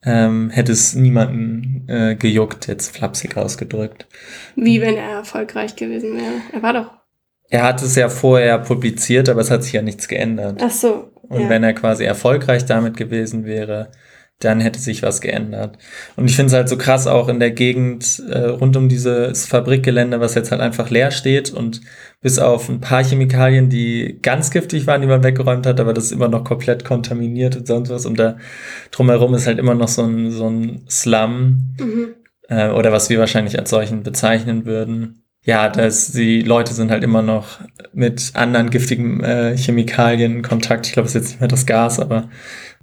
ähm, 0.04 0.50
hätte 0.50 0.72
es 0.72 0.94
niemanden 0.94 1.84
äh, 1.88 2.14
gejuckt, 2.14 2.68
jetzt 2.68 2.96
flapsig 2.96 3.36
ausgedrückt. 3.36 4.06
Wie 4.54 4.80
wenn 4.80 4.96
er 4.96 5.18
erfolgreich 5.18 5.74
gewesen 5.74 6.14
wäre? 6.14 6.40
Er 6.52 6.62
war 6.62 6.72
doch. 6.72 6.90
Er 7.48 7.64
hat 7.64 7.82
es 7.82 7.96
ja 7.96 8.08
vorher 8.08 8.58
publiziert, 8.58 9.28
aber 9.28 9.40
es 9.40 9.50
hat 9.50 9.64
sich 9.64 9.72
ja 9.72 9.82
nichts 9.82 10.06
geändert. 10.08 10.60
Ach 10.62 10.70
so. 10.70 11.10
Und 11.22 11.42
ja. 11.42 11.48
wenn 11.48 11.64
er 11.64 11.74
quasi 11.74 12.04
erfolgreich 12.04 12.64
damit 12.64 12.96
gewesen 12.96 13.44
wäre, 13.44 13.90
dann 14.40 14.60
hätte 14.60 14.78
sich 14.78 15.02
was 15.02 15.22
geändert. 15.22 15.78
Und 16.16 16.28
ich 16.28 16.36
finde 16.36 16.48
es 16.48 16.52
halt 16.52 16.68
so 16.68 16.76
krass 16.76 17.06
auch 17.06 17.28
in 17.28 17.40
der 17.40 17.52
Gegend 17.52 18.22
äh, 18.28 18.40
rund 18.40 18.76
um 18.76 18.88
dieses 18.88 19.46
Fabrikgelände, 19.46 20.20
was 20.20 20.34
jetzt 20.34 20.50
halt 20.50 20.60
einfach 20.60 20.90
leer 20.90 21.10
steht 21.10 21.50
und 21.50 21.80
bis 22.20 22.38
auf 22.38 22.68
ein 22.68 22.80
paar 22.80 23.02
Chemikalien, 23.02 23.70
die 23.70 24.18
ganz 24.20 24.50
giftig 24.50 24.86
waren, 24.86 25.00
die 25.00 25.06
man 25.06 25.24
weggeräumt 25.24 25.66
hat, 25.66 25.80
aber 25.80 25.94
das 25.94 26.06
ist 26.06 26.12
immer 26.12 26.28
noch 26.28 26.44
komplett 26.44 26.84
kontaminiert 26.84 27.56
und 27.56 27.66
sonst 27.66 27.88
was. 27.88 28.04
Und 28.04 28.18
da 28.18 28.36
drumherum 28.90 29.32
ist 29.34 29.46
halt 29.46 29.58
immer 29.58 29.74
noch 29.74 29.88
so 29.88 30.02
ein, 30.02 30.30
so 30.30 30.50
ein 30.50 30.84
Slum 30.90 31.74
mhm. 31.80 32.14
äh, 32.48 32.68
oder 32.70 32.92
was 32.92 33.08
wir 33.08 33.18
wahrscheinlich 33.18 33.58
als 33.58 33.70
solchen 33.70 34.02
bezeichnen 34.02 34.66
würden. 34.66 35.22
Ja, 35.44 35.68
dass 35.68 36.10
die 36.10 36.42
Leute 36.42 36.74
sind 36.74 36.90
halt 36.90 37.04
immer 37.04 37.22
noch 37.22 37.60
mit 37.92 38.32
anderen 38.34 38.68
giftigen 38.68 39.22
äh, 39.22 39.56
Chemikalien 39.56 40.36
in 40.36 40.42
Kontakt. 40.42 40.88
Ich 40.88 40.92
glaube, 40.92 41.06
es 41.06 41.14
ist 41.14 41.22
jetzt 41.22 41.30
nicht 41.30 41.40
mehr 41.40 41.48
das 41.48 41.66
Gas, 41.66 42.00
aber 42.00 42.28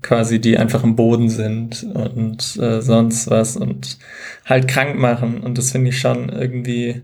quasi, 0.03 0.39
die 0.39 0.57
einfach 0.57 0.83
im 0.83 0.95
Boden 0.95 1.29
sind 1.29 1.83
und 1.83 2.57
äh, 2.57 2.81
sonst 2.81 3.29
was 3.29 3.57
und 3.57 3.97
halt 4.45 4.67
krank 4.67 4.97
machen. 4.97 5.41
Und 5.41 5.57
das 5.57 5.71
finde 5.71 5.89
ich 5.89 5.99
schon 5.99 6.29
irgendwie, 6.29 7.01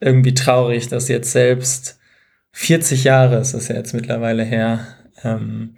irgendwie 0.00 0.34
traurig, 0.34 0.88
dass 0.88 1.08
jetzt 1.08 1.32
selbst 1.32 1.98
40 2.52 3.04
Jahre 3.04 3.38
ist 3.38 3.54
es 3.54 3.68
ja 3.68 3.76
jetzt 3.76 3.94
mittlerweile 3.94 4.44
her, 4.44 4.86
ähm, 5.24 5.76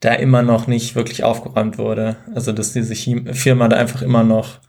da 0.00 0.12
immer 0.14 0.42
noch 0.42 0.66
nicht 0.66 0.94
wirklich 0.94 1.24
aufgeräumt 1.24 1.78
wurde. 1.78 2.16
Also, 2.34 2.52
dass 2.52 2.72
diese 2.72 2.94
Firma 2.94 3.68
da 3.68 3.76
einfach 3.76 4.02
immer 4.02 4.24
noch 4.24 4.60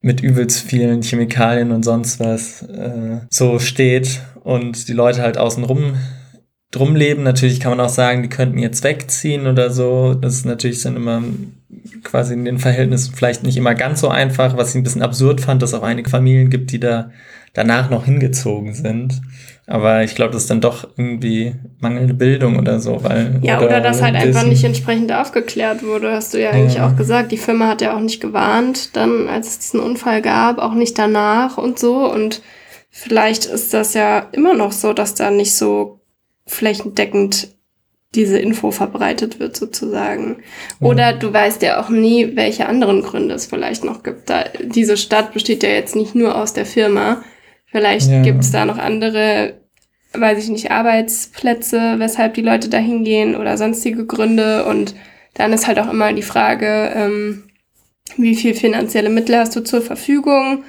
mit 0.00 0.22
übelst 0.22 0.62
vielen 0.62 1.02
Chemikalien 1.02 1.72
und 1.72 1.84
sonst 1.84 2.20
was 2.20 2.62
äh, 2.62 3.20
so 3.30 3.58
steht 3.58 4.22
und 4.42 4.88
die 4.88 4.92
Leute 4.92 5.22
halt 5.22 5.38
außenrum 5.38 5.96
drum 6.70 6.96
leben. 6.96 7.22
Natürlich 7.22 7.60
kann 7.60 7.76
man 7.76 7.84
auch 7.84 7.90
sagen, 7.90 8.22
die 8.22 8.28
könnten 8.28 8.58
jetzt 8.58 8.84
wegziehen 8.84 9.46
oder 9.46 9.70
so. 9.70 10.14
Das 10.14 10.34
ist 10.34 10.46
natürlich 10.46 10.82
dann 10.82 10.96
immer 10.96 11.22
quasi 12.04 12.34
in 12.34 12.44
den 12.44 12.58
Verhältnissen 12.58 13.14
vielleicht 13.14 13.42
nicht 13.42 13.56
immer 13.56 13.74
ganz 13.74 14.00
so 14.00 14.08
einfach, 14.08 14.56
was 14.56 14.70
ich 14.70 14.76
ein 14.76 14.82
bisschen 14.82 15.02
absurd 15.02 15.40
fand, 15.40 15.62
dass 15.62 15.72
es 15.72 15.78
auch 15.78 15.82
einige 15.82 16.10
Familien 16.10 16.50
gibt, 16.50 16.72
die 16.72 16.80
da 16.80 17.10
danach 17.54 17.90
noch 17.90 18.04
hingezogen 18.04 18.74
sind. 18.74 19.20
Aber 19.66 20.02
ich 20.02 20.14
glaube, 20.14 20.32
das 20.32 20.42
ist 20.42 20.50
dann 20.50 20.62
doch 20.62 20.88
irgendwie 20.96 21.54
mangelnde 21.80 22.14
Bildung 22.14 22.58
oder 22.58 22.80
so, 22.80 23.04
weil. 23.04 23.38
Ja, 23.42 23.58
oder, 23.58 23.66
oder 23.66 23.80
dass 23.82 24.00
halt 24.00 24.14
einfach 24.14 24.44
nicht 24.44 24.64
entsprechend 24.64 25.12
aufgeklärt 25.12 25.82
wurde, 25.82 26.12
hast 26.12 26.32
du 26.32 26.40
ja 26.40 26.50
eigentlich 26.50 26.76
ja. 26.76 26.88
auch 26.88 26.96
gesagt. 26.96 27.32
Die 27.32 27.36
Firma 27.36 27.68
hat 27.68 27.82
ja 27.82 27.94
auch 27.94 28.00
nicht 28.00 28.20
gewarnt, 28.20 28.96
dann, 28.96 29.28
als 29.28 29.48
es 29.48 29.58
diesen 29.58 29.80
Unfall 29.80 30.22
gab, 30.22 30.58
auch 30.58 30.72
nicht 30.72 30.98
danach 30.98 31.58
und 31.58 31.78
so. 31.78 32.10
Und 32.10 32.40
vielleicht 32.90 33.44
ist 33.44 33.74
das 33.74 33.92
ja 33.92 34.20
immer 34.32 34.54
noch 34.54 34.72
so, 34.72 34.94
dass 34.94 35.14
da 35.14 35.30
nicht 35.30 35.54
so 35.54 35.97
flächendeckend 36.48 37.56
diese 38.14 38.38
Info 38.38 38.70
verbreitet 38.70 39.38
wird 39.38 39.56
sozusagen. 39.56 40.42
Oder 40.80 41.12
du 41.12 41.32
weißt 41.32 41.60
ja 41.62 41.80
auch 41.80 41.90
nie, 41.90 42.36
welche 42.36 42.66
anderen 42.66 43.02
Gründe 43.02 43.34
es 43.34 43.46
vielleicht 43.46 43.84
noch 43.84 44.02
gibt. 44.02 44.30
Da, 44.30 44.44
diese 44.62 44.96
Stadt 44.96 45.34
besteht 45.34 45.62
ja 45.62 45.68
jetzt 45.68 45.94
nicht 45.94 46.14
nur 46.14 46.34
aus 46.34 46.54
der 46.54 46.64
Firma. 46.64 47.22
Vielleicht 47.66 48.10
ja. 48.10 48.22
gibt 48.22 48.40
es 48.40 48.50
da 48.50 48.64
noch 48.64 48.78
andere, 48.78 49.60
weiß 50.14 50.42
ich 50.42 50.48
nicht, 50.48 50.70
Arbeitsplätze, 50.70 51.96
weshalb 51.98 52.32
die 52.32 52.42
Leute 52.42 52.70
da 52.70 52.78
hingehen 52.78 53.36
oder 53.36 53.58
sonstige 53.58 54.06
Gründe. 54.06 54.64
Und 54.64 54.94
dann 55.34 55.52
ist 55.52 55.66
halt 55.66 55.78
auch 55.78 55.90
immer 55.90 56.14
die 56.14 56.22
Frage, 56.22 56.90
ähm, 56.94 57.44
wie 58.16 58.36
viel 58.36 58.54
finanzielle 58.54 59.10
Mittel 59.10 59.36
hast 59.36 59.54
du 59.54 59.60
zur 59.60 59.82
Verfügung? 59.82 60.64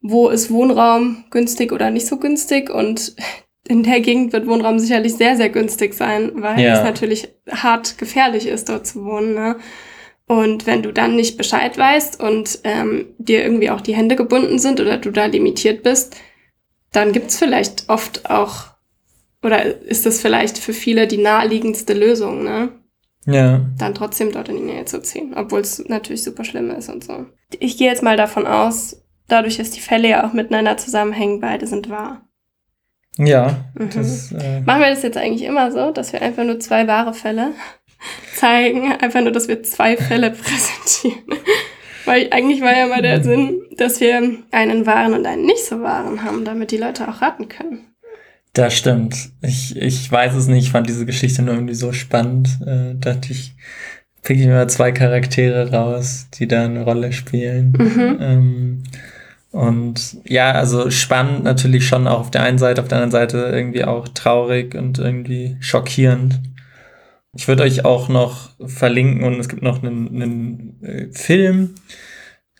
Wo 0.00 0.30
ist 0.30 0.50
Wohnraum 0.50 1.24
günstig 1.30 1.70
oder 1.72 1.90
nicht 1.90 2.06
so 2.06 2.16
günstig? 2.16 2.70
Und 2.70 3.14
in 3.68 3.82
der 3.82 4.00
Gegend 4.00 4.32
wird 4.32 4.46
Wohnraum 4.46 4.78
sicherlich 4.78 5.14
sehr, 5.14 5.36
sehr 5.36 5.50
günstig 5.50 5.94
sein, 5.94 6.32
weil 6.36 6.60
ja. 6.60 6.78
es 6.78 6.84
natürlich 6.84 7.28
hart 7.50 7.98
gefährlich 7.98 8.46
ist, 8.46 8.68
dort 8.68 8.86
zu 8.86 9.04
wohnen. 9.04 9.34
Ne? 9.34 9.56
Und 10.26 10.66
wenn 10.66 10.82
du 10.82 10.92
dann 10.92 11.16
nicht 11.16 11.36
Bescheid 11.36 11.76
weißt 11.76 12.20
und 12.20 12.60
ähm, 12.64 13.06
dir 13.18 13.42
irgendwie 13.42 13.70
auch 13.70 13.80
die 13.80 13.94
Hände 13.94 14.16
gebunden 14.16 14.58
sind 14.58 14.80
oder 14.80 14.98
du 14.98 15.10
da 15.10 15.26
limitiert 15.26 15.82
bist, 15.82 16.16
dann 16.92 17.12
gibt's 17.12 17.38
vielleicht 17.38 17.88
oft 17.88 18.30
auch, 18.30 18.68
oder 19.42 19.64
ist 19.82 20.06
das 20.06 20.20
vielleicht 20.20 20.58
für 20.58 20.72
viele 20.72 21.06
die 21.06 21.18
naheliegendste 21.18 21.92
Lösung, 21.92 22.44
ne? 22.44 22.70
Ja. 23.26 23.66
Dann 23.78 23.94
trotzdem 23.94 24.32
dort 24.32 24.48
in 24.48 24.56
die 24.56 24.62
Nähe 24.62 24.86
zu 24.86 25.02
ziehen, 25.02 25.34
obwohl 25.36 25.60
es 25.60 25.86
natürlich 25.86 26.22
super 26.22 26.44
schlimm 26.44 26.70
ist 26.70 26.88
und 26.88 27.04
so. 27.04 27.26
Ich 27.58 27.76
gehe 27.76 27.88
jetzt 27.88 28.02
mal 28.02 28.16
davon 28.16 28.46
aus, 28.46 29.02
dadurch, 29.28 29.58
dass 29.58 29.70
die 29.70 29.80
Fälle 29.80 30.08
ja 30.08 30.26
auch 30.26 30.32
miteinander 30.32 30.78
zusammenhängen, 30.78 31.40
beide 31.40 31.66
sind 31.66 31.90
wahr. 31.90 32.27
Ja. 33.16 33.64
Mhm. 33.74 33.90
Das, 33.94 34.32
äh 34.32 34.60
Machen 34.60 34.80
wir 34.80 34.90
das 34.90 35.02
jetzt 35.02 35.16
eigentlich 35.16 35.42
immer 35.42 35.70
so, 35.72 35.90
dass 35.90 36.12
wir 36.12 36.22
einfach 36.22 36.44
nur 36.44 36.60
zwei 36.60 36.86
wahre 36.86 37.14
Fälle 37.14 37.52
zeigen, 38.34 38.92
einfach 38.92 39.20
nur, 39.20 39.32
dass 39.32 39.48
wir 39.48 39.62
zwei 39.62 39.96
Fälle 39.96 40.30
präsentieren. 40.32 41.38
Weil 42.04 42.28
eigentlich 42.30 42.62
war 42.62 42.76
ja 42.76 42.86
mal 42.86 43.02
der 43.02 43.22
Sinn, 43.22 43.60
dass 43.76 44.00
wir 44.00 44.16
einen 44.50 44.86
wahren 44.86 45.12
und 45.12 45.26
einen 45.26 45.44
nicht 45.44 45.64
so 45.64 45.82
wahren 45.82 46.22
haben, 46.24 46.44
damit 46.44 46.70
die 46.70 46.78
Leute 46.78 47.06
auch 47.06 47.20
raten 47.20 47.48
können. 47.48 47.88
Das 48.54 48.74
stimmt. 48.74 49.30
Ich, 49.42 49.76
ich 49.76 50.10
weiß 50.10 50.34
es 50.34 50.46
nicht, 50.46 50.64
ich 50.64 50.70
fand 50.70 50.88
diese 50.88 51.04
Geschichte 51.04 51.42
nur 51.42 51.54
irgendwie 51.54 51.74
so 51.74 51.92
spannend. 51.92 52.48
Äh, 52.66 52.94
dachte 52.94 53.32
ich, 53.32 53.54
pick 54.22 54.38
ich 54.38 54.46
mir 54.46 54.66
zwei 54.68 54.90
Charaktere 54.90 55.70
raus, 55.70 56.28
die 56.34 56.48
da 56.48 56.64
eine 56.64 56.82
Rolle 56.82 57.12
spielen. 57.12 57.72
Mhm. 57.78 58.18
Ähm, 58.20 58.82
und 59.50 60.18
ja, 60.24 60.52
also 60.52 60.90
spannend 60.90 61.44
natürlich 61.44 61.86
schon 61.86 62.06
auch 62.06 62.20
auf 62.20 62.30
der 62.30 62.42
einen 62.42 62.58
Seite, 62.58 62.82
auf 62.82 62.88
der 62.88 62.98
anderen 62.98 63.12
Seite 63.12 63.50
irgendwie 63.52 63.84
auch 63.84 64.08
traurig 64.08 64.74
und 64.74 64.98
irgendwie 64.98 65.56
schockierend. 65.60 66.40
Ich 67.34 67.48
würde 67.48 67.62
euch 67.62 67.84
auch 67.84 68.08
noch 68.08 68.50
verlinken 68.66 69.24
und 69.24 69.38
es 69.40 69.48
gibt 69.48 69.62
noch 69.62 69.82
einen, 69.82 70.08
einen 70.08 70.82
äh, 70.82 71.12
Film, 71.12 71.74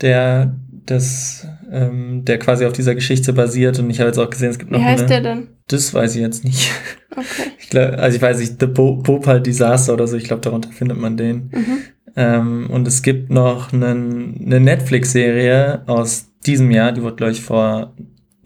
der 0.00 0.56
das, 0.70 1.46
ähm, 1.70 2.24
der 2.24 2.38
quasi 2.38 2.64
auf 2.64 2.72
dieser 2.72 2.94
Geschichte 2.94 3.32
basiert 3.32 3.78
und 3.78 3.90
ich 3.90 4.00
habe 4.00 4.08
jetzt 4.08 4.18
auch 4.18 4.30
gesehen, 4.30 4.50
es 4.50 4.58
gibt 4.58 4.70
noch 4.70 4.78
Wie 4.78 4.84
heißt 4.84 5.00
eine, 5.00 5.08
der 5.08 5.20
denn? 5.20 5.48
Das 5.66 5.92
weiß 5.92 6.14
ich 6.14 6.22
jetzt 6.22 6.44
nicht. 6.44 6.70
Okay. 7.10 7.24
Ich 7.60 7.70
glaub, 7.70 7.98
also 7.98 8.16
ich 8.16 8.22
weiß 8.22 8.38
nicht, 8.38 8.58
The 8.60 8.66
Bhopal 8.66 9.42
Disaster 9.42 9.92
oder 9.92 10.06
so, 10.06 10.16
ich 10.16 10.24
glaube, 10.24 10.40
darunter 10.40 10.70
findet 10.70 10.96
man 10.96 11.18
den. 11.18 11.50
Mhm. 11.52 11.78
Ähm, 12.16 12.70
und 12.70 12.88
es 12.88 13.02
gibt 13.02 13.28
noch 13.28 13.74
einen, 13.74 14.40
eine 14.46 14.58
Netflix-Serie 14.58 15.82
aus 15.86 16.27
diesem 16.46 16.70
Jahr, 16.70 16.92
die 16.92 17.02
wurde, 17.02 17.16
glaube 17.16 17.32
ich, 17.32 17.40
vor 17.40 17.94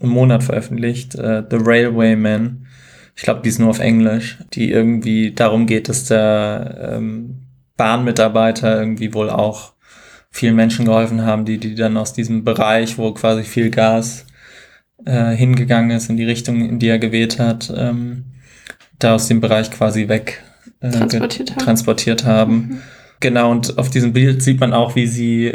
einem 0.01 0.11
Monat 0.11 0.43
veröffentlicht, 0.43 1.15
äh, 1.15 1.43
The 1.49 1.57
Railwayman. 1.59 2.67
ich 3.15 3.23
glaube, 3.23 3.41
die 3.41 3.49
ist 3.49 3.59
nur 3.59 3.69
auf 3.69 3.79
Englisch, 3.79 4.39
die 4.53 4.71
irgendwie 4.71 5.33
darum 5.33 5.65
geht, 5.65 5.87
dass 5.89 6.05
der 6.05 6.93
ähm, 6.95 7.43
Bahnmitarbeiter 7.77 8.79
irgendwie 8.79 9.13
wohl 9.13 9.29
auch 9.29 9.73
vielen 10.29 10.55
Menschen 10.55 10.85
geholfen 10.85 11.23
haben, 11.23 11.45
die, 11.45 11.59
die 11.59 11.75
dann 11.75 11.95
aus 11.95 12.13
diesem 12.13 12.43
Bereich, 12.43 12.97
wo 12.97 13.13
quasi 13.13 13.43
viel 13.43 13.69
Gas 13.69 14.25
äh, 15.05 15.31
hingegangen 15.35 15.91
ist, 15.91 16.09
in 16.09 16.17
die 16.17 16.25
Richtung, 16.25 16.67
in 16.67 16.79
die 16.79 16.87
er 16.87 16.99
gewählt 16.99 17.39
hat, 17.39 17.71
ähm, 17.75 18.25
da 18.99 19.15
aus 19.15 19.27
dem 19.27 19.41
Bereich 19.41 19.69
quasi 19.69 20.07
weg 20.07 20.43
äh, 20.79 20.89
transportiert 20.89 21.51
haben. 21.51 21.59
Transportiert 21.59 22.25
haben. 22.25 22.55
Mhm. 22.55 22.77
Genau, 23.19 23.51
und 23.51 23.77
auf 23.77 23.89
diesem 23.89 24.13
Bild 24.13 24.41
sieht 24.41 24.59
man 24.59 24.73
auch, 24.73 24.95
wie 24.95 25.07
sie 25.07 25.53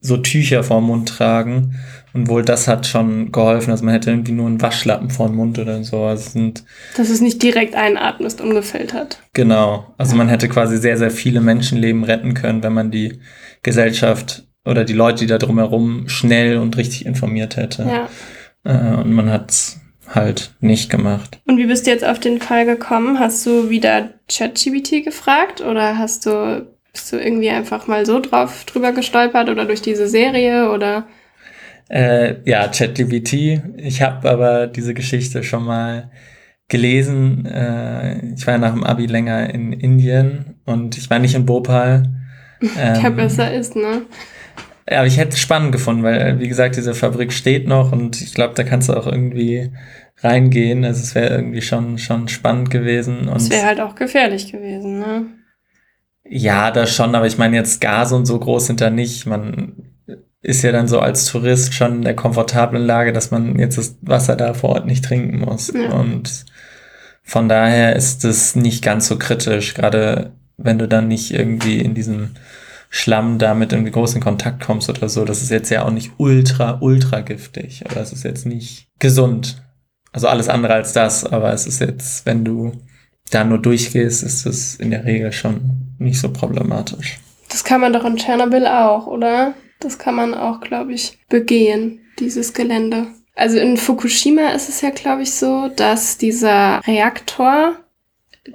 so 0.00 0.16
Tücher 0.16 0.62
vorm 0.62 0.84
Mund 0.84 1.08
tragen. 1.08 1.74
Und 2.14 2.28
wohl 2.28 2.42
das 2.42 2.68
hat 2.68 2.86
schon 2.86 3.32
geholfen. 3.32 3.70
Also 3.70 3.84
man 3.84 3.94
hätte 3.94 4.10
irgendwie 4.10 4.32
nur 4.32 4.46
einen 4.46 4.60
Waschlappen 4.60 5.10
vor 5.10 5.26
dem 5.26 5.36
Mund 5.36 5.58
oder 5.58 5.82
so. 5.84 6.04
Also 6.04 6.30
sind 6.30 6.64
Dass 6.96 7.10
es 7.10 7.20
nicht 7.20 7.42
direkt 7.42 7.74
einatmest, 7.74 8.40
ungefiltert. 8.40 9.20
Genau. 9.34 9.94
Also 9.98 10.16
man 10.16 10.28
hätte 10.28 10.48
quasi 10.48 10.78
sehr, 10.78 10.96
sehr 10.96 11.10
viele 11.10 11.40
Menschenleben 11.40 12.04
retten 12.04 12.34
können, 12.34 12.62
wenn 12.62 12.72
man 12.72 12.90
die 12.90 13.20
Gesellschaft 13.62 14.46
oder 14.64 14.84
die 14.84 14.94
Leute, 14.94 15.20
die 15.20 15.26
da 15.26 15.38
drumherum 15.38 16.08
schnell 16.08 16.58
und 16.58 16.76
richtig 16.76 17.06
informiert 17.06 17.56
hätte. 17.56 17.84
Ja. 17.84 18.08
Äh, 18.64 18.96
und 19.02 19.12
man 19.12 19.30
hat 19.30 19.50
es 19.50 19.80
halt 20.14 20.52
nicht 20.60 20.90
gemacht. 20.90 21.38
Und 21.46 21.58
wie 21.58 21.66
bist 21.66 21.86
du 21.86 21.90
jetzt 21.90 22.04
auf 22.04 22.18
den 22.18 22.40
Fall 22.40 22.64
gekommen? 22.64 23.18
Hast 23.18 23.44
du 23.46 23.70
wieder 23.70 24.10
ChatGBT 24.28 25.04
gefragt 25.04 25.60
oder 25.60 25.98
hast 25.98 26.26
du 26.26 26.66
bist 26.92 27.12
du 27.12 27.16
irgendwie 27.16 27.50
einfach 27.50 27.86
mal 27.86 28.06
so 28.06 28.20
drauf 28.20 28.64
drüber 28.64 28.92
gestolpert 28.92 29.48
oder 29.48 29.64
durch 29.64 29.82
diese 29.82 30.08
Serie 30.08 30.70
oder? 30.70 31.06
Äh, 31.88 32.36
ja, 32.48 32.68
ChatGPT. 32.68 33.62
Ich 33.76 34.02
habe 34.02 34.28
aber 34.28 34.66
diese 34.66 34.94
Geschichte 34.94 35.42
schon 35.42 35.64
mal 35.64 36.10
gelesen. 36.68 37.46
Äh, 37.46 38.34
ich 38.34 38.46
war 38.46 38.58
nach 38.58 38.72
dem 38.72 38.84
Abi 38.84 39.06
länger 39.06 39.52
in 39.52 39.72
Indien 39.72 40.56
und 40.66 40.98
ich 40.98 41.08
war 41.08 41.18
nicht 41.18 41.34
in 41.34 41.46
Bhopal. 41.46 42.04
Ähm, 42.76 43.00
ja, 43.00 43.10
besser 43.10 43.54
ist, 43.54 43.76
ne? 43.76 44.02
Ja, 44.90 44.98
aber 44.98 45.06
ich 45.06 45.16
hätte 45.16 45.34
es 45.34 45.38
spannend 45.38 45.70
gefunden, 45.70 46.02
weil, 46.02 46.40
wie 46.40 46.48
gesagt, 46.48 46.74
diese 46.74 46.92
Fabrik 46.92 47.32
steht 47.32 47.68
noch 47.68 47.92
und 47.92 48.20
ich 48.20 48.34
glaube, 48.34 48.54
da 48.54 48.64
kannst 48.64 48.88
du 48.88 48.94
auch 48.94 49.06
irgendwie 49.06 49.70
reingehen. 50.22 50.84
Also 50.84 51.02
es 51.02 51.14
wäre 51.14 51.36
irgendwie 51.36 51.62
schon, 51.62 51.98
schon 51.98 52.26
spannend 52.26 52.70
gewesen. 52.70 53.30
Es 53.32 53.48
wäre 53.48 53.64
halt 53.64 53.80
auch 53.80 53.94
gefährlich 53.94 54.50
gewesen, 54.50 54.98
ne? 54.98 55.26
Ja, 56.28 56.70
das 56.70 56.94
schon, 56.94 57.14
aber 57.14 57.26
ich 57.26 57.38
meine 57.38 57.56
jetzt 57.56 57.80
Gas 57.80 58.12
und 58.12 58.26
so 58.26 58.38
groß 58.38 58.66
sind 58.66 58.80
da 58.80 58.90
nicht. 58.90 59.26
Man 59.26 59.72
ist 60.42 60.62
ja 60.62 60.72
dann 60.72 60.88
so 60.88 61.00
als 61.00 61.26
Tourist 61.26 61.74
schon 61.74 61.96
in 61.96 62.02
der 62.02 62.14
komfortablen 62.14 62.84
Lage, 62.84 63.12
dass 63.12 63.30
man 63.30 63.58
jetzt 63.58 63.78
das 63.78 63.96
Wasser 64.02 64.36
da 64.36 64.54
vor 64.54 64.70
Ort 64.70 64.86
nicht 64.86 65.04
trinken 65.04 65.40
muss. 65.40 65.72
Ja. 65.72 65.90
Und 65.92 66.44
von 67.22 67.48
daher 67.48 67.96
ist 67.96 68.24
es 68.24 68.56
nicht 68.56 68.82
ganz 68.84 69.08
so 69.08 69.18
kritisch, 69.18 69.74
gerade 69.74 70.32
wenn 70.56 70.78
du 70.78 70.86
dann 70.86 71.08
nicht 71.08 71.32
irgendwie 71.32 71.78
in 71.80 71.94
diesem 71.94 72.30
Schlamm 72.90 73.38
damit 73.38 73.72
irgendwie 73.72 73.90
groß 73.90 74.14
in 74.14 74.20
Kontakt 74.20 74.64
kommst 74.64 74.88
oder 74.88 75.08
so. 75.08 75.24
Das 75.24 75.42
ist 75.42 75.50
jetzt 75.50 75.70
ja 75.70 75.84
auch 75.84 75.90
nicht 75.90 76.12
ultra, 76.18 76.78
ultra 76.80 77.20
giftig. 77.20 77.84
Oder 77.90 78.00
es 78.00 78.12
ist 78.12 78.24
jetzt 78.24 78.46
nicht 78.46 78.88
gesund. 78.98 79.62
Also 80.12 80.28
alles 80.28 80.48
andere 80.48 80.74
als 80.74 80.92
das, 80.92 81.24
aber 81.24 81.52
es 81.52 81.66
ist 81.66 81.80
jetzt, 81.80 82.24
wenn 82.24 82.44
du 82.44 82.72
da 83.30 83.44
nur 83.44 83.58
durchgehst, 83.58 84.22
ist 84.22 84.46
es 84.46 84.76
in 84.76 84.90
der 84.90 85.04
Regel 85.04 85.32
schon 85.32 85.94
nicht 85.98 86.20
so 86.20 86.32
problematisch. 86.32 87.18
Das 87.48 87.64
kann 87.64 87.80
man 87.80 87.92
doch 87.92 88.04
in 88.04 88.16
Tschernobyl 88.16 88.66
auch, 88.66 89.06
oder? 89.06 89.54
Das 89.80 89.98
kann 89.98 90.14
man 90.14 90.34
auch, 90.34 90.60
glaube 90.60 90.92
ich, 90.92 91.18
begehen, 91.28 92.00
dieses 92.18 92.52
Gelände. 92.52 93.06
Also 93.34 93.58
in 93.58 93.76
Fukushima 93.76 94.48
ist 94.50 94.68
es 94.68 94.80
ja, 94.80 94.90
glaube 94.90 95.22
ich, 95.22 95.32
so, 95.32 95.68
dass 95.68 96.18
dieser 96.18 96.80
Reaktor, 96.86 97.76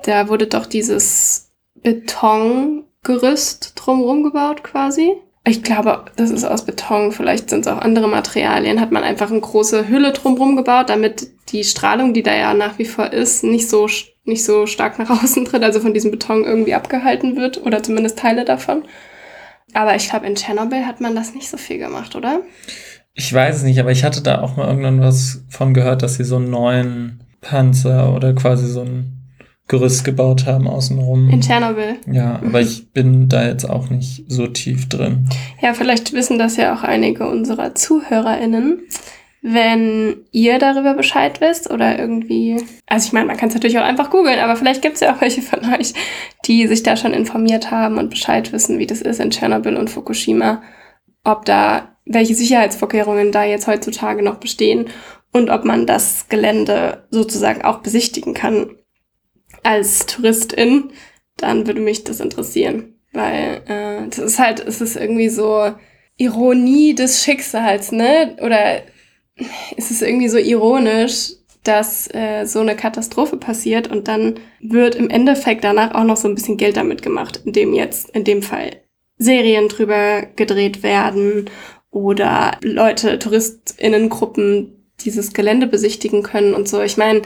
da 0.04 0.28
wurde 0.28 0.48
doch 0.48 0.66
dieses 0.66 1.52
Betongerüst 1.82 3.74
drumherum 3.76 4.24
gebaut 4.24 4.64
quasi. 4.64 5.14
Ich 5.46 5.62
glaube, 5.62 6.06
das 6.16 6.32
ist 6.32 6.46
aus 6.46 6.66
Beton, 6.66 7.12
vielleicht 7.12 7.50
sind 7.50 7.66
es 7.66 7.68
auch 7.68 7.80
andere 7.80 8.08
Materialien. 8.08 8.80
Hat 8.80 8.92
man 8.92 9.04
einfach 9.04 9.30
eine 9.30 9.42
große 9.42 9.90
Hülle 9.90 10.14
drumherum 10.14 10.56
gebaut, 10.56 10.90
damit 10.90 11.28
die 11.50 11.66
Strahlung, 11.66 12.14
die 12.14 12.24
da 12.24 12.34
ja 12.34 12.54
nach 12.54 12.80
wie 12.80 12.86
vor 12.86 13.12
ist, 13.12 13.44
nicht 13.44 13.70
so 13.70 13.88
nicht 14.26 14.46
so 14.46 14.68
stark 14.68 15.00
nach 15.00 15.10
außen 15.24 15.46
tritt, 15.46 15.64
also 15.64 15.82
von 15.82 15.94
diesem 15.94 16.12
Beton 16.12 16.46
irgendwie 16.46 16.74
abgehalten 16.74 17.36
wird 17.36 17.66
oder 17.66 17.84
zumindest 17.84 18.20
Teile 18.20 18.46
davon. 18.46 18.84
Aber 19.74 19.96
ich 19.96 20.10
glaube, 20.10 20.28
in 20.28 20.36
Tschernobyl 20.36 20.86
hat 20.86 21.02
man 21.02 21.16
das 21.16 21.34
nicht 21.34 21.50
so 21.50 21.58
viel 21.58 21.78
gemacht, 21.78 22.16
oder? 22.16 22.42
Ich 23.14 23.32
weiß 23.34 23.58
es 23.58 23.64
nicht, 23.64 23.80
aber 23.80 23.92
ich 23.92 24.04
hatte 24.04 24.22
da 24.22 24.42
auch 24.42 24.56
mal 24.56 24.68
irgendwann 24.68 25.02
was 25.02 25.44
von 25.50 25.74
gehört, 25.74 26.04
dass 26.04 26.16
sie 26.16 26.24
so 26.24 26.38
einen 26.38 26.50
neuen 26.50 27.24
Panzer 27.42 28.16
oder 28.16 28.34
quasi 28.34 28.68
so 28.68 28.82
ein 28.82 29.23
Gerüst 29.70 30.04
gebaut 30.04 30.46
haben 30.46 30.68
außenrum. 30.68 31.30
In 31.30 31.42
Tschernobyl. 31.42 31.96
Ja, 32.12 32.36
aber 32.36 32.60
mhm. 32.60 32.68
ich 32.68 32.92
bin 32.92 33.30
da 33.30 33.48
jetzt 33.48 33.64
auch 33.64 33.90
nicht 33.90 34.26
so 34.28 34.48
tief 34.48 34.90
drin. 34.90 35.30
Ja, 35.62 35.74
vielleicht 35.74 36.12
wissen 36.12 36.38
das 36.38 36.58
ja 36.58 36.76
auch 36.76 36.84
einige 36.84 37.28
unserer 37.30 37.74
ZuhörerInnen. 37.74 38.82
Wenn 39.42 40.18
ihr 40.32 40.60
darüber 40.60 40.94
Bescheid 40.94 41.40
wisst 41.42 41.72
oder 41.72 41.98
irgendwie, 41.98 42.64
also 42.88 43.08
ich 43.08 43.14
meine, 43.14 43.26
man 43.26 43.38
kann 43.38 43.50
es 43.50 43.56
natürlich 43.56 43.78
auch 43.78 43.84
einfach 43.84 44.10
googeln, 44.10 44.40
aber 44.40 44.56
vielleicht 44.58 44.82
gibt 44.82 44.96
es 44.96 45.02
ja 45.02 45.16
auch 45.16 45.22
welche 45.22 45.42
von 45.42 45.60
euch, 45.80 45.94
die 46.46 46.68
sich 46.68 46.84
da 46.84 46.98
schon 46.98 47.14
informiert 47.14 47.72
haben 47.72 47.98
und 47.98 48.10
Bescheid 48.10 48.52
wissen, 48.52 48.80
wie 48.80 48.88
das 48.88 49.02
ist 49.02 49.20
in 49.20 49.32
Tschernobyl 49.32 49.78
und 49.78 49.90
Fukushima, 49.90 50.62
ob 51.24 51.46
da, 51.46 51.96
welche 52.06 52.36
Sicherheitsvorkehrungen 52.36 53.32
da 53.32 53.44
jetzt 53.46 53.68
heutzutage 53.68 54.24
noch 54.24 54.36
bestehen 54.36 54.88
und 55.32 55.50
ob 55.50 55.64
man 55.64 55.86
das 55.86 56.28
Gelände 56.28 57.06
sozusagen 57.12 57.64
auch 57.64 57.80
besichtigen 57.80 58.34
kann 58.34 58.70
als 59.64 60.06
Touristin, 60.06 60.92
dann 61.38 61.68
würde 61.68 61.82
mich 61.82 62.04
das 62.04 62.20
interessieren, 62.20 62.96
weil 63.12 63.62
äh, 63.68 64.08
das 64.10 64.20
ist 64.20 64.40
halt, 64.40 64.60
es 64.60 64.82
ist 64.82 64.96
irgendwie 64.96 65.30
so 65.30 65.74
Ironie 66.18 66.94
des 66.94 67.24
Schicksals, 67.24 67.92
ne? 67.92 68.38
Oder 68.42 68.82
ist 69.76 69.92
es 69.92 70.02
irgendwie 70.02 70.30
so 70.30 70.38
ironisch, 70.38 71.32
dass 71.64 72.14
äh, 72.14 72.46
so 72.46 72.60
eine 72.60 72.76
Katastrophe 72.76 73.38
passiert 73.38 73.90
und 73.90 74.08
dann 74.08 74.40
wird 74.60 74.96
im 74.96 75.10
Endeffekt 75.10 75.64
danach 75.64 75.96
auch 75.96 76.04
noch 76.04 76.18
so 76.18 76.28
ein 76.28 76.36
bisschen 76.36 76.58
Geld 76.58 76.78
damit 76.78 77.02
gemacht, 77.02 77.42
indem 77.46 77.74
jetzt 77.74 78.10
in 78.12 78.26
dem 78.26 78.42
Fall 78.44 78.82
Serien 79.18 79.70
drüber 79.70 80.24
gedreht 80.36 80.84
werden 80.84 81.50
oder 81.90 82.58
Leute, 82.62 83.18
Touristinnengruppen 83.18 84.92
dieses 85.02 85.34
Gelände 85.34 85.68
besichtigen 85.68 86.22
können 86.22 86.54
und 86.54 86.68
so. 86.68 86.82
Ich 86.82 86.98
meine, 86.98 87.22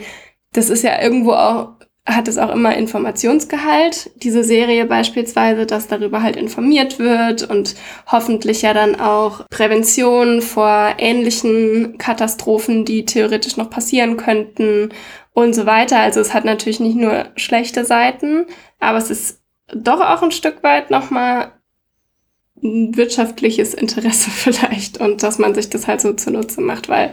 das 0.52 0.70
ist 0.70 0.84
ja 0.84 1.02
irgendwo 1.02 1.32
auch 1.32 1.77
hat 2.08 2.26
es 2.26 2.38
auch 2.38 2.50
immer 2.50 2.74
Informationsgehalt, 2.74 4.10
diese 4.22 4.42
Serie 4.42 4.86
beispielsweise, 4.86 5.66
dass 5.66 5.88
darüber 5.88 6.22
halt 6.22 6.36
informiert 6.36 6.98
wird 6.98 7.48
und 7.48 7.74
hoffentlich 8.06 8.62
ja 8.62 8.72
dann 8.72 8.98
auch 8.98 9.46
Prävention 9.50 10.40
vor 10.40 10.94
ähnlichen 10.96 11.98
Katastrophen, 11.98 12.86
die 12.86 13.04
theoretisch 13.04 13.58
noch 13.58 13.68
passieren 13.68 14.16
könnten 14.16 14.88
und 15.34 15.54
so 15.54 15.66
weiter. 15.66 16.00
Also 16.00 16.20
es 16.20 16.32
hat 16.32 16.46
natürlich 16.46 16.80
nicht 16.80 16.96
nur 16.96 17.26
schlechte 17.36 17.84
Seiten, 17.84 18.46
aber 18.80 18.98
es 18.98 19.10
ist 19.10 19.42
doch 19.74 20.00
auch 20.00 20.22
ein 20.22 20.32
Stück 20.32 20.62
weit 20.62 20.90
nochmal 20.90 21.52
ein 22.62 22.96
wirtschaftliches 22.96 23.74
Interesse 23.74 24.30
vielleicht 24.34 24.98
und 24.98 25.22
dass 25.22 25.38
man 25.38 25.54
sich 25.54 25.68
das 25.68 25.86
halt 25.86 26.00
so 26.00 26.14
zunutze 26.14 26.62
macht, 26.62 26.88
weil 26.88 27.12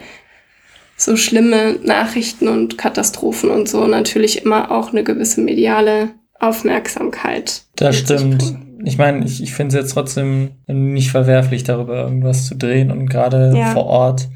so 0.97 1.17
schlimme 1.17 1.77
Nachrichten 1.83 2.47
und 2.47 2.77
Katastrophen 2.77 3.49
und 3.49 3.67
so 3.67 3.85
natürlich 3.85 4.45
immer 4.45 4.71
auch 4.71 4.91
eine 4.91 5.03
gewisse 5.03 5.41
mediale 5.41 6.09
Aufmerksamkeit. 6.39 7.63
Das 7.75 7.97
stimmt. 7.97 8.57
Ich 8.83 8.97
meine, 8.97 9.25
ich, 9.25 9.41
ich 9.41 9.53
finde 9.53 9.75
es 9.75 9.83
jetzt 9.83 9.93
trotzdem 9.93 10.51
nicht 10.67 11.11
verwerflich, 11.11 11.63
darüber 11.63 12.03
irgendwas 12.03 12.45
zu 12.45 12.55
drehen 12.55 12.91
und 12.91 13.09
gerade 13.09 13.53
ja. 13.55 13.71
vor 13.71 13.85
Ort. 13.85 14.29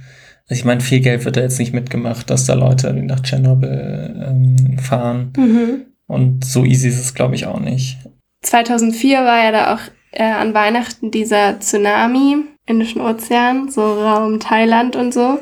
Also 0.50 0.60
ich 0.60 0.65
meine, 0.65 0.82
viel 0.82 1.02
Geld 1.02 1.26
wird 1.26 1.38
da 1.38 1.41
jetzt 1.41 1.60
nicht 1.60 1.74
mitgemacht, 1.74 2.30
dass 2.30 2.45
da 2.45 2.56
Leute 2.56 2.91
nach 2.93 3.19
Tschernobyl 3.19 4.26
ähm, 4.28 4.80
fahren. 4.80 5.34
Mhm. 5.38 5.86
Und 6.08 6.43
so 6.43 6.65
easy 6.65 6.88
ist 6.88 7.00
es, 7.00 7.13
glaube 7.13 7.36
ich, 7.36 7.45
auch 7.45 7.60
nicht. 7.60 8.00
2004 8.41 9.19
war 9.19 9.43
ja 9.43 9.52
da 9.52 9.76
auch 9.76 9.80
äh, 10.12 10.24
an 10.24 10.54
Weihnachten 10.56 11.12
dieser 11.12 11.60
Tsunami, 11.60 12.38
Indischen 12.65 13.02
Ozean, 13.02 13.69
so 13.69 13.82
Raum 13.82 14.39
Thailand 14.39 14.95
und 14.95 15.13
so 15.13 15.39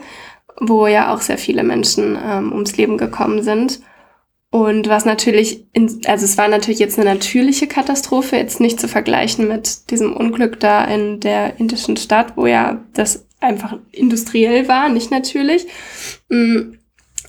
wo 0.60 0.88
ja 0.88 1.14
auch 1.14 1.22
sehr 1.22 1.38
viele 1.38 1.64
Menschen 1.64 2.18
ähm, 2.22 2.52
ums 2.52 2.78
Leben 2.78 2.98
gekommen 2.98 3.44
sind. 3.44 3.80
Und 4.50 4.88
was 4.88 5.06
natürlich, 5.06 5.66
in, 5.74 6.02
also 6.08 6.26
es 6.26 6.38
war 6.38 6.48
natürlich 6.48 6.80
jetzt 6.80 6.98
eine 6.98 7.14
natürliche 7.14 7.68
Katastrophe, 7.68 8.38
jetzt 8.38 8.60
nicht 8.60 8.80
zu 8.80 8.88
vergleichen 8.88 9.48
mit 9.48 9.92
diesem 9.92 10.16
Unglück 10.16 10.60
da 10.60 10.86
in 10.86 11.20
der 11.20 11.60
indischen 11.60 11.98
Stadt, 11.98 12.34
wo 12.38 12.48
ja 12.48 12.82
das 12.94 13.26
einfach 13.40 13.78
industriell 13.92 14.68
war, 14.68 14.90
nicht 14.90 15.12
natürlich. 15.12 15.68
Mm, 16.30 16.74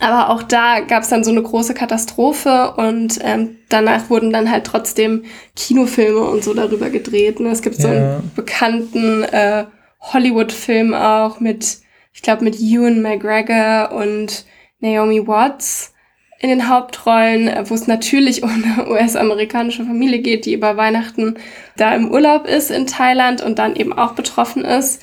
aber 0.01 0.31
auch 0.31 0.45
da 0.45 0.81
gab 0.81 1.03
es 1.03 1.09
dann 1.09 1.25
so 1.25 1.33
eine 1.33 1.43
große 1.43 1.75
Katastrophe 1.75 2.75
und 2.77 3.19
ähm, 3.23 3.57
danach 3.69 4.11
wurden 4.11 4.33
dann 4.33 4.51
halt 4.51 4.65
trotzdem 4.65 5.25
Kinofilme 5.57 6.21
und 6.21 6.45
so 6.45 6.55
darüber 6.55 6.89
gedreht. 6.89 7.41
Ne? 7.41 7.51
Es 7.51 7.63
gibt 7.63 7.77
so 7.77 7.89
einen 7.89 8.31
bekannten 8.37 9.25
äh, 9.25 9.65
Hollywood-Film 10.01 10.95
auch 10.95 11.41
mit 11.41 11.79
ich 12.19 12.23
glaube 12.23 12.43
mit 12.43 12.59
Ewan 12.59 13.01
McGregor 13.01 13.93
und 13.93 14.45
Naomi 14.81 15.25
Watts, 15.25 15.95
in 16.41 16.49
den 16.49 16.69
Hauptrollen, 16.69 17.47
äh, 17.47 17.63
wo 17.71 17.75
es 17.75 17.87
natürlich 17.87 18.43
um 18.43 18.51
eine 18.51 18.91
US-amerikanische 18.91 19.85
Familie 19.85 20.19
geht, 20.19 20.45
die 20.45 20.53
über 20.53 20.77
Weihnachten 20.77 21.37
da 21.77 21.95
im 21.95 22.11
Urlaub 22.11 22.49
ist 22.49 22.73
in 22.73 22.89
Thailand 22.89 23.41
und 23.41 23.61
dann 23.61 23.77
eben 23.77 23.93
auch 23.93 24.15
betroffen 24.15 24.65
ist. 24.65 25.01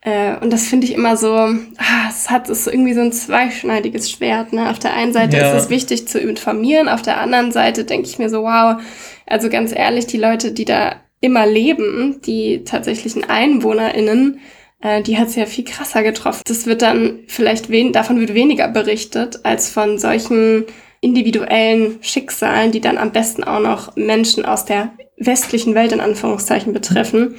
Äh, 0.00 0.38
und 0.40 0.52
das 0.52 0.66
finde 0.66 0.88
ich 0.88 0.94
immer 0.94 1.16
so, 1.16 1.30
ah, 1.34 2.08
es 2.10 2.30
hat 2.30 2.50
es 2.50 2.66
irgendwie 2.66 2.94
so 2.94 3.00
ein 3.00 3.12
zweischneidiges 3.12 4.10
Schwert. 4.10 4.52
Ne? 4.52 4.68
Auf 4.68 4.80
der 4.80 4.92
einen 4.92 5.12
Seite 5.12 5.36
ja. 5.36 5.52
ist 5.52 5.62
es 5.62 5.70
wichtig 5.70 6.08
zu 6.08 6.18
informieren, 6.18 6.88
auf 6.88 7.02
der 7.02 7.20
anderen 7.20 7.52
Seite 7.52 7.84
denke 7.84 8.08
ich 8.08 8.18
mir 8.18 8.28
so, 8.28 8.42
wow, 8.42 8.82
also 9.24 9.48
ganz 9.50 9.72
ehrlich, 9.72 10.08
die 10.08 10.18
Leute, 10.18 10.50
die 10.50 10.64
da 10.64 10.96
immer 11.20 11.46
leben, 11.46 12.20
die 12.26 12.64
tatsächlichen 12.64 13.22
EinwohnerInnen, 13.30 14.40
äh, 14.86 15.02
die 15.02 15.18
hat 15.18 15.28
es 15.28 15.36
ja 15.36 15.46
viel 15.46 15.64
krasser 15.64 16.02
getroffen. 16.02 16.42
Das 16.46 16.66
wird 16.66 16.82
dann 16.82 17.20
vielleicht 17.26 17.70
wen 17.70 17.92
davon 17.92 18.20
wird 18.20 18.34
weniger 18.34 18.68
berichtet 18.68 19.40
als 19.44 19.68
von 19.68 19.98
solchen 19.98 20.64
individuellen 21.00 21.98
Schicksalen, 22.02 22.72
die 22.72 22.80
dann 22.80 22.98
am 22.98 23.12
besten 23.12 23.44
auch 23.44 23.60
noch 23.60 23.96
Menschen 23.96 24.44
aus 24.44 24.64
der 24.64 24.92
westlichen 25.18 25.74
Welt 25.74 25.92
in 25.92 26.00
Anführungszeichen 26.00 26.72
betreffen. 26.72 27.34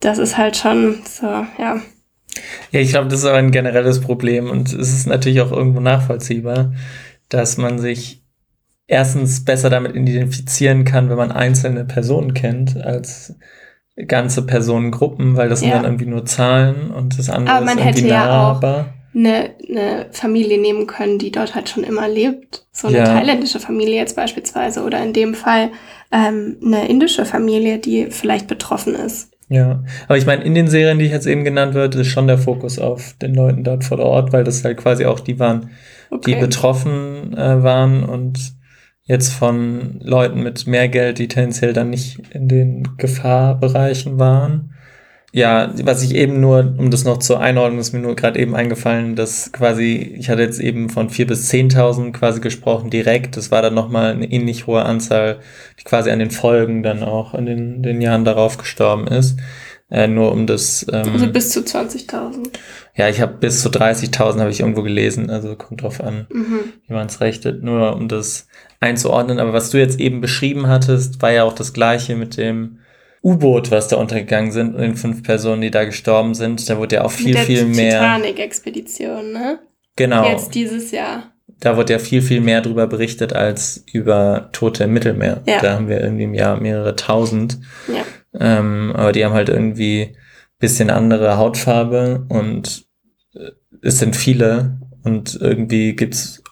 Das 0.00 0.18
ist 0.18 0.36
halt 0.36 0.56
schon 0.56 1.02
so, 1.04 1.26
ja. 1.26 1.80
Ja, 2.70 2.80
ich 2.80 2.90
glaube, 2.90 3.08
das 3.08 3.20
ist 3.20 3.26
aber 3.26 3.38
ein 3.38 3.50
generelles 3.50 4.00
Problem 4.00 4.50
und 4.50 4.72
es 4.72 4.92
ist 4.92 5.06
natürlich 5.06 5.40
auch 5.40 5.52
irgendwo 5.52 5.80
nachvollziehbar, 5.80 6.72
dass 7.28 7.56
man 7.56 7.78
sich 7.78 8.22
erstens 8.86 9.44
besser 9.44 9.70
damit 9.70 9.96
identifizieren 9.96 10.84
kann, 10.84 11.08
wenn 11.08 11.16
man 11.16 11.32
einzelne 11.32 11.84
Personen 11.84 12.34
kennt, 12.34 12.76
als 12.76 13.34
ganze 13.96 14.44
Personengruppen, 14.44 15.36
weil 15.36 15.48
das 15.48 15.60
ja. 15.60 15.68
sind 15.68 15.76
dann 15.76 15.84
irgendwie 15.84 16.06
nur 16.06 16.24
Zahlen 16.26 16.90
und 16.90 17.18
das 17.18 17.30
andere 17.30 17.54
Aber 17.54 17.64
man 17.64 17.78
ist 17.78 17.84
irgendwie 17.84 18.02
hätte 18.02 18.08
ja 18.08 18.52
auch 18.52 18.62
eine, 19.14 19.50
eine 19.68 20.06
Familie 20.12 20.60
nehmen 20.60 20.86
können, 20.86 21.18
die 21.18 21.32
dort 21.32 21.54
halt 21.54 21.70
schon 21.70 21.84
immer 21.84 22.06
lebt. 22.06 22.66
So 22.72 22.88
eine 22.88 22.98
ja. 22.98 23.04
thailändische 23.04 23.58
Familie 23.58 23.96
jetzt 23.96 24.14
beispielsweise 24.14 24.82
oder 24.82 25.02
in 25.02 25.14
dem 25.14 25.34
Fall 25.34 25.70
ähm, 26.12 26.58
eine 26.62 26.86
indische 26.88 27.24
Familie, 27.24 27.78
die 27.78 28.08
vielleicht 28.10 28.46
betroffen 28.46 28.94
ist. 28.94 29.32
Ja, 29.48 29.84
aber 30.06 30.18
ich 30.18 30.26
meine, 30.26 30.42
in 30.42 30.54
den 30.54 30.68
Serien, 30.68 30.98
die 30.98 31.06
ich 31.06 31.12
jetzt 31.12 31.26
eben 31.26 31.44
genannt 31.44 31.74
wird, 31.74 31.94
ist 31.94 32.08
schon 32.08 32.26
der 32.26 32.36
Fokus 32.36 32.78
auf 32.78 33.14
den 33.22 33.34
Leuten 33.34 33.62
dort 33.64 33.84
vor 33.84 34.00
Ort, 34.00 34.32
weil 34.32 34.44
das 34.44 34.64
halt 34.64 34.76
quasi 34.76 35.06
auch 35.06 35.20
die 35.20 35.38
waren, 35.38 35.70
okay. 36.10 36.34
die 36.34 36.40
betroffen 36.40 37.32
äh, 37.32 37.62
waren 37.62 38.02
und 38.02 38.55
jetzt 39.06 39.32
von 39.32 40.00
Leuten 40.02 40.42
mit 40.42 40.66
mehr 40.66 40.88
Geld, 40.88 41.18
die 41.18 41.28
tendenziell 41.28 41.72
dann 41.72 41.90
nicht 41.90 42.20
in 42.30 42.48
den 42.48 42.96
Gefahrbereichen 42.98 44.18
waren. 44.18 44.72
Ja, 45.32 45.70
was 45.82 46.02
ich 46.02 46.14
eben 46.14 46.40
nur, 46.40 46.74
um 46.78 46.90
das 46.90 47.04
noch 47.04 47.18
zur 47.18 47.40
Einordnung, 47.40 47.78
ist 47.78 47.92
mir 47.92 47.98
nur 47.98 48.16
gerade 48.16 48.40
eben 48.40 48.56
eingefallen, 48.56 49.16
dass 49.16 49.52
quasi, 49.52 50.14
ich 50.18 50.30
hatte 50.30 50.40
jetzt 50.40 50.58
eben 50.58 50.88
von 50.88 51.10
4.000 51.10 51.26
bis 51.26 51.50
10.000 51.50 52.12
quasi 52.12 52.40
gesprochen 52.40 52.90
direkt. 52.90 53.36
Das 53.36 53.50
war 53.50 53.60
dann 53.60 53.74
nochmal 53.74 54.12
eine 54.12 54.30
ähnlich 54.30 54.66
hohe 54.66 54.82
Anzahl, 54.82 55.40
die 55.78 55.84
quasi 55.84 56.10
an 56.10 56.20
den 56.20 56.30
Folgen 56.30 56.82
dann 56.82 57.02
auch 57.02 57.34
in 57.34 57.44
den, 57.44 57.82
den 57.82 58.00
Jahren 58.00 58.24
darauf 58.24 58.56
gestorben 58.56 59.08
ist. 59.08 59.36
Äh, 59.90 60.08
nur 60.08 60.32
um 60.32 60.46
das. 60.46 60.86
Ähm, 60.92 61.12
also 61.12 61.30
bis 61.30 61.50
zu 61.50 61.60
20.000. 61.60 62.48
Ja, 62.96 63.08
ich 63.08 63.20
habe 63.20 63.34
bis 63.34 63.62
zu 63.62 63.68
30.000 63.68 64.40
habe 64.40 64.50
ich 64.50 64.60
irgendwo 64.60 64.82
gelesen. 64.82 65.30
Also 65.30 65.54
kommt 65.54 65.82
drauf 65.82 66.00
an, 66.00 66.26
mhm. 66.32 66.72
wie 66.86 66.94
man 66.94 67.06
es 67.06 67.20
rechnet. 67.20 67.62
Nur 67.62 67.94
um 67.94 68.08
das 68.08 68.48
einzuordnen. 68.80 69.38
Aber 69.38 69.52
was 69.52 69.70
du 69.70 69.78
jetzt 69.78 70.00
eben 70.00 70.20
beschrieben 70.20 70.68
hattest, 70.68 71.22
war 71.22 71.32
ja 71.32 71.44
auch 71.44 71.54
das 71.54 71.72
gleiche 71.72 72.16
mit 72.16 72.36
dem 72.36 72.78
U-Boot, 73.22 73.70
was 73.70 73.88
da 73.88 73.96
untergegangen 73.96 74.52
sind 74.52 74.74
und 74.74 74.82
den 74.82 74.96
fünf 74.96 75.22
Personen, 75.22 75.62
die 75.62 75.70
da 75.70 75.84
gestorben 75.84 76.34
sind. 76.34 76.68
Da 76.68 76.78
wurde 76.78 76.96
ja 76.96 77.04
auch 77.04 77.10
viel, 77.10 77.28
mit 77.28 77.36
der 77.36 77.44
viel 77.44 77.64
mehr. 77.66 78.00
Titanic-Expedition, 78.00 79.32
ne? 79.32 79.58
Genau. 79.96 80.28
Jetzt 80.28 80.54
dieses 80.54 80.90
Jahr. 80.90 81.32
Da 81.58 81.76
wurde 81.76 81.94
ja 81.94 81.98
viel, 81.98 82.22
viel 82.22 82.40
mehr 82.40 82.60
drüber 82.60 82.86
berichtet 82.86 83.32
als 83.32 83.82
über 83.92 84.50
Tote 84.52 84.84
im 84.84 84.92
Mittelmeer. 84.92 85.42
Ja. 85.46 85.60
Da 85.60 85.72
haben 85.74 85.88
wir 85.88 86.00
irgendwie 86.00 86.24
im 86.24 86.34
Jahr 86.34 86.60
mehrere 86.60 86.94
tausend. 86.96 87.58
Ja. 87.88 88.04
Ähm, 88.38 88.92
aber 88.94 89.12
die 89.12 89.24
haben 89.24 89.32
halt 89.32 89.48
irgendwie 89.48 90.16
bisschen 90.58 90.90
andere 90.90 91.36
Hautfarbe 91.36 92.26
und 92.28 92.86
äh, 93.34 93.50
es 93.82 93.98
sind 93.98 94.16
viele 94.16 94.80
und 95.02 95.38
irgendwie 95.40 95.94
gibt's 95.94 96.42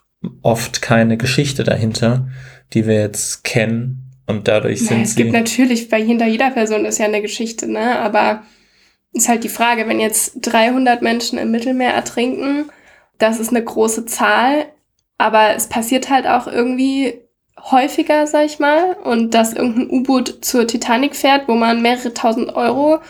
oft 0.43 0.83
keine 0.83 1.17
Geschichte 1.17 1.65
dahinter, 1.65 2.29
die 2.73 2.87
wir 2.87 2.95
jetzt 2.95 3.45
kennen 3.45 4.05
und 4.27 4.49
dadurch 4.49 4.81
sind 4.81 4.99
ja, 4.99 5.03
es 5.03 5.15
sie. 5.15 5.23
Es 5.23 5.27
gibt 5.27 5.33
natürlich, 5.33 5.93
weil 5.93 6.05
hinter 6.05 6.27
jeder 6.27 6.51
Person 6.51 6.85
ist 6.85 6.99
ja 6.99 7.07
eine 7.07 7.23
Geschichte, 7.23 7.71
ne? 7.71 7.99
Aber 7.99 8.43
ist 9.13 9.29
halt 9.29 9.45
die 9.45 9.49
Frage, 9.49 9.87
wenn 9.89 10.01
jetzt 10.01 10.39
300 10.43 11.03
Menschen 11.03 11.39
im 11.39 11.51
Mittelmeer 11.51 11.95
ertrinken, 11.95 12.71
das 13.19 13.39
ist 13.39 13.51
eine 13.51 13.63
große 13.63 14.07
Zahl, 14.07 14.67
aber 15.19 15.55
es 15.55 15.69
passiert 15.69 16.11
halt 16.11 16.27
auch 16.27 16.47
irgendwie 16.47 17.21
häufiger, 17.71 18.27
sag 18.27 18.47
ich 18.47 18.59
mal, 18.59 18.95
und 19.05 19.35
dass 19.35 19.53
irgendein 19.53 19.91
U-Boot 19.91 20.45
zur 20.45 20.67
Titanic 20.67 21.15
fährt, 21.15 21.49
wo 21.49 21.55
man 21.55 21.83
mehrere 21.83 22.13
tausend 22.13 22.55
Euro 22.57 23.01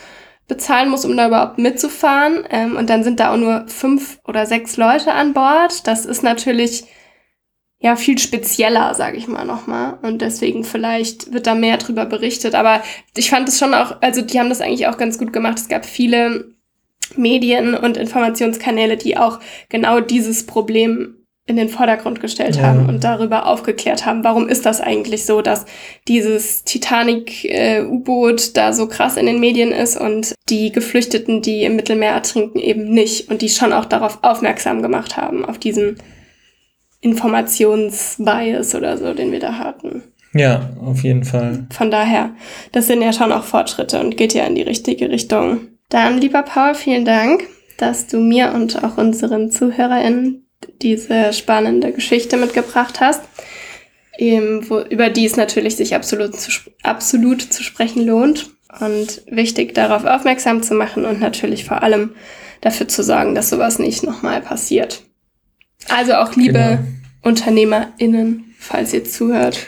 bezahlen 0.46 0.90
muss, 0.90 1.06
um 1.06 1.16
da 1.16 1.28
überhaupt 1.28 1.58
mitzufahren. 1.58 2.44
Ähm, 2.50 2.76
und 2.76 2.90
dann 2.90 3.02
sind 3.02 3.18
da 3.18 3.32
auch 3.32 3.38
nur 3.38 3.64
fünf 3.66 4.20
oder 4.26 4.44
sechs 4.46 4.76
Leute 4.76 5.12
an 5.12 5.32
Bord. 5.32 5.86
Das 5.86 6.04
ist 6.04 6.22
natürlich 6.22 6.84
ja 7.80 7.96
viel 7.96 8.18
spezieller, 8.18 8.94
sage 8.94 9.16
ich 9.16 9.28
mal 9.28 9.44
nochmal. 9.44 9.98
Und 10.02 10.22
deswegen 10.22 10.64
vielleicht 10.64 11.32
wird 11.32 11.46
da 11.46 11.54
mehr 11.54 11.76
drüber 11.76 12.06
berichtet. 12.06 12.54
Aber 12.54 12.82
ich 13.16 13.30
fand 13.30 13.48
es 13.48 13.58
schon 13.58 13.74
auch, 13.74 14.00
also 14.00 14.22
die 14.22 14.38
haben 14.38 14.48
das 14.48 14.60
eigentlich 14.60 14.86
auch 14.86 14.96
ganz 14.96 15.18
gut 15.18 15.32
gemacht. 15.32 15.58
Es 15.58 15.68
gab 15.68 15.84
viele 15.84 16.54
Medien 17.16 17.74
und 17.74 17.96
Informationskanäle, 17.96 18.96
die 18.96 19.16
auch 19.16 19.40
genau 19.68 20.00
dieses 20.00 20.46
Problem 20.46 21.16
in 21.46 21.56
den 21.56 21.68
Vordergrund 21.68 22.22
gestellt 22.22 22.56
ja. 22.56 22.62
haben 22.62 22.88
und 22.88 23.04
darüber 23.04 23.46
aufgeklärt 23.46 24.06
haben, 24.06 24.24
warum 24.24 24.48
ist 24.48 24.64
das 24.64 24.80
eigentlich 24.80 25.26
so, 25.26 25.42
dass 25.42 25.66
dieses 26.08 26.64
Titanic-U-Boot 26.64 28.40
äh, 28.40 28.52
da 28.54 28.72
so 28.72 28.88
krass 28.88 29.18
in 29.18 29.26
den 29.26 29.40
Medien 29.40 29.70
ist 29.70 30.00
und 30.00 30.34
die 30.48 30.72
Geflüchteten, 30.72 31.42
die 31.42 31.64
im 31.64 31.76
Mittelmeer 31.76 32.12
ertrinken, 32.12 32.58
eben 32.58 32.88
nicht 32.88 33.30
und 33.30 33.42
die 33.42 33.50
schon 33.50 33.74
auch 33.74 33.84
darauf 33.84 34.20
aufmerksam 34.22 34.80
gemacht 34.80 35.18
haben, 35.18 35.44
auf 35.44 35.58
diesen 35.58 35.98
Informationsbias 37.04 38.74
oder 38.74 38.96
so, 38.96 39.12
den 39.12 39.30
wir 39.30 39.40
da 39.40 39.58
hatten. 39.58 40.02
Ja, 40.32 40.70
auf 40.84 41.04
jeden 41.04 41.22
Fall. 41.24 41.66
Von 41.70 41.90
daher, 41.90 42.30
das 42.72 42.86
sind 42.86 43.02
ja 43.02 43.12
schon 43.12 43.30
auch 43.30 43.44
Fortschritte 43.44 44.00
und 44.00 44.16
geht 44.16 44.34
ja 44.34 44.44
in 44.44 44.54
die 44.54 44.62
richtige 44.62 45.10
Richtung. 45.10 45.68
Dann, 45.90 46.18
lieber 46.18 46.42
Paul, 46.42 46.74
vielen 46.74 47.04
Dank, 47.04 47.44
dass 47.76 48.06
du 48.06 48.18
mir 48.18 48.52
und 48.54 48.82
auch 48.82 48.96
unseren 48.96 49.50
ZuhörerInnen 49.50 50.46
diese 50.80 51.32
spannende 51.34 51.92
Geschichte 51.92 52.38
mitgebracht 52.38 53.00
hast, 53.00 53.20
eben, 54.18 54.68
wo, 54.70 54.80
über 54.80 55.10
die 55.10 55.26
es 55.26 55.36
natürlich 55.36 55.76
sich 55.76 55.94
absolut 55.94 56.34
zu, 56.34 56.50
absolut 56.82 57.42
zu 57.42 57.62
sprechen 57.62 58.06
lohnt 58.06 58.50
und 58.80 59.22
wichtig 59.26 59.74
darauf 59.74 60.04
aufmerksam 60.04 60.62
zu 60.62 60.74
machen 60.74 61.04
und 61.04 61.20
natürlich 61.20 61.66
vor 61.66 61.82
allem 61.82 62.14
dafür 62.62 62.88
zu 62.88 63.02
sorgen, 63.02 63.34
dass 63.34 63.50
sowas 63.50 63.78
nicht 63.78 64.02
nochmal 64.02 64.40
passiert. 64.40 65.02
Also 65.88 66.14
auch 66.14 66.34
liebe 66.36 66.52
genau. 66.52 66.78
UnternehmerInnen, 67.22 68.54
falls 68.58 68.92
ihr 68.92 69.04
zuhört, 69.04 69.58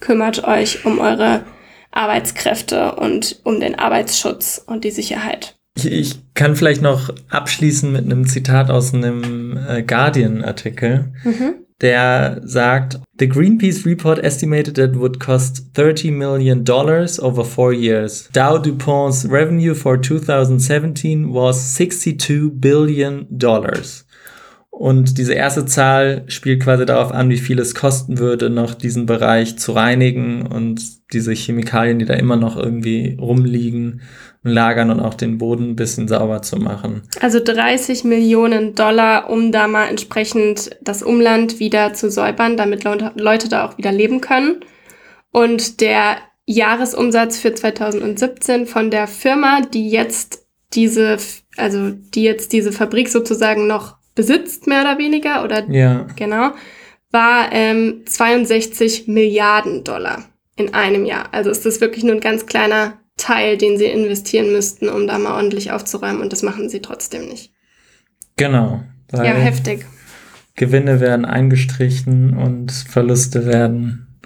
kümmert 0.00 0.44
euch 0.44 0.84
um 0.84 0.98
eure 0.98 1.44
Arbeitskräfte 1.90 2.94
und 2.96 3.40
um 3.44 3.60
den 3.60 3.74
Arbeitsschutz 3.74 4.62
und 4.66 4.84
die 4.84 4.90
Sicherheit. 4.90 5.56
Ich, 5.76 5.90
ich 5.90 6.14
kann 6.34 6.56
vielleicht 6.56 6.82
noch 6.82 7.10
abschließen 7.28 7.90
mit 7.90 8.04
einem 8.04 8.26
Zitat 8.26 8.70
aus 8.70 8.94
einem 8.94 9.58
äh, 9.68 9.82
Guardian-Artikel, 9.82 11.12
mhm. 11.24 11.54
der 11.80 12.40
sagt, 12.44 13.00
The 13.18 13.28
Greenpeace 13.28 13.86
report 13.86 14.18
estimated 14.18 14.78
it 14.78 14.98
would 14.98 15.20
cost 15.20 15.74
30 15.74 16.10
million 16.12 16.64
dollars 16.64 17.20
over 17.20 17.44
four 17.44 17.72
years. 17.72 18.28
Dow 18.32 18.58
DuPont's 18.58 19.28
revenue 19.28 19.74
for 19.74 20.00
2017 20.00 21.32
was 21.32 21.74
62 21.76 22.50
billion 22.60 23.26
dollars. 23.30 24.05
Und 24.78 25.16
diese 25.16 25.32
erste 25.32 25.64
Zahl 25.64 26.24
spielt 26.26 26.62
quasi 26.62 26.84
darauf 26.84 27.10
an, 27.10 27.30
wie 27.30 27.38
viel 27.38 27.58
es 27.58 27.74
kosten 27.74 28.18
würde, 28.18 28.50
noch 28.50 28.74
diesen 28.74 29.06
Bereich 29.06 29.58
zu 29.58 29.72
reinigen 29.72 30.44
und 30.44 30.82
diese 31.14 31.32
Chemikalien, 31.32 31.98
die 31.98 32.04
da 32.04 32.12
immer 32.12 32.36
noch 32.36 32.58
irgendwie 32.58 33.16
rumliegen, 33.18 34.02
lagern 34.42 34.90
und 34.90 35.00
auch 35.00 35.14
den 35.14 35.38
Boden 35.38 35.70
ein 35.70 35.76
bisschen 35.76 36.08
sauber 36.08 36.42
zu 36.42 36.58
machen. 36.58 37.08
Also 37.22 37.40
30 37.42 38.04
Millionen 38.04 38.74
Dollar, 38.74 39.30
um 39.30 39.50
da 39.50 39.66
mal 39.66 39.86
entsprechend 39.86 40.68
das 40.82 41.02
Umland 41.02 41.58
wieder 41.58 41.94
zu 41.94 42.10
säubern, 42.10 42.58
damit 42.58 42.84
Leute 42.84 43.48
da 43.48 43.66
auch 43.66 43.78
wieder 43.78 43.92
leben 43.92 44.20
können. 44.20 44.56
Und 45.32 45.80
der 45.80 46.18
Jahresumsatz 46.44 47.38
für 47.38 47.54
2017 47.54 48.66
von 48.66 48.90
der 48.90 49.06
Firma, 49.06 49.62
die 49.62 49.88
jetzt 49.88 50.46
diese, 50.74 51.16
also 51.56 51.92
die 51.92 52.24
jetzt 52.24 52.52
diese 52.52 52.72
Fabrik 52.72 53.08
sozusagen 53.08 53.66
noch 53.66 53.96
besitzt, 54.16 54.66
mehr 54.66 54.80
oder 54.80 54.98
weniger, 54.98 55.44
oder 55.44 55.70
ja. 55.70 56.06
genau, 56.16 56.50
war 57.12 57.52
ähm, 57.52 58.02
62 58.06 59.06
Milliarden 59.06 59.84
Dollar 59.84 60.24
in 60.56 60.74
einem 60.74 61.04
Jahr. 61.04 61.32
Also 61.32 61.50
ist 61.50 61.64
das 61.64 61.80
wirklich 61.80 62.02
nur 62.02 62.14
ein 62.14 62.20
ganz 62.20 62.46
kleiner 62.46 62.94
Teil, 63.16 63.56
den 63.56 63.78
sie 63.78 63.86
investieren 63.86 64.52
müssten, 64.52 64.88
um 64.88 65.06
da 65.06 65.18
mal 65.18 65.36
ordentlich 65.36 65.70
aufzuräumen 65.70 66.20
und 66.20 66.32
das 66.32 66.42
machen 66.42 66.68
sie 66.68 66.80
trotzdem 66.80 67.28
nicht. 67.28 67.52
Genau. 68.36 68.82
Ja, 69.12 69.22
heftig. 69.22 69.86
Gewinne 70.56 71.00
werden 71.00 71.24
eingestrichen 71.24 72.36
und 72.36 72.72
Verluste 72.72 73.46
werden 73.46 74.18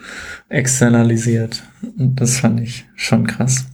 externalisiert. 0.49 1.63
Und 1.99 2.21
das 2.21 2.41
fand 2.41 2.61
ich 2.61 2.87
schon 2.97 3.27
krass. 3.27 3.67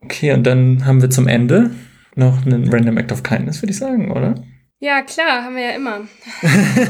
Okay, 0.00 0.32
und 0.32 0.44
dann 0.46 0.86
haben 0.86 1.02
wir 1.02 1.10
zum 1.10 1.28
Ende 1.28 1.70
noch 2.14 2.46
einen 2.46 2.72
Random 2.72 2.96
Act 2.96 3.12
of 3.12 3.22
Kindness, 3.22 3.60
würde 3.60 3.72
ich 3.72 3.78
sagen, 3.78 4.10
oder? 4.10 4.34
Ja, 4.78 5.02
klar, 5.02 5.44
haben 5.44 5.56
wir 5.56 5.62
ja 5.62 5.76
immer. 5.76 6.00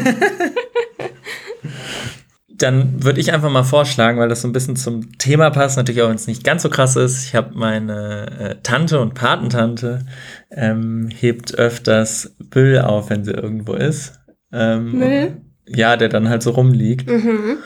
dann 2.48 3.02
würde 3.04 3.20
ich 3.20 3.32
einfach 3.32 3.50
mal 3.50 3.62
vorschlagen, 3.64 4.18
weil 4.18 4.28
das 4.28 4.42
so 4.42 4.48
ein 4.48 4.52
bisschen 4.52 4.76
zum 4.76 5.18
Thema 5.18 5.50
passt, 5.50 5.76
natürlich 5.76 6.02
auch 6.02 6.08
wenn 6.08 6.16
es 6.16 6.26
nicht 6.26 6.42
ganz 6.42 6.62
so 6.62 6.70
krass 6.70 6.96
ist. 6.96 7.24
Ich 7.24 7.34
habe 7.34 7.54
meine 7.54 8.26
äh, 8.38 8.56
Tante 8.62 9.00
und 9.00 9.14
Patentante 9.14 10.06
ähm, 10.50 11.08
hebt 11.14 11.54
öfters 11.54 12.34
Müll 12.54 12.78
auf, 12.80 13.10
wenn 13.10 13.24
sie 13.24 13.32
irgendwo 13.32 13.74
ist. 13.74 14.18
Ähm, 14.52 14.98
Müll? 14.98 15.40
Ja, 15.68 15.96
der 15.96 16.08
dann 16.08 16.28
halt 16.28 16.42
so 16.42 16.50
rumliegt. 16.50 17.08
Mhm. 17.10 17.58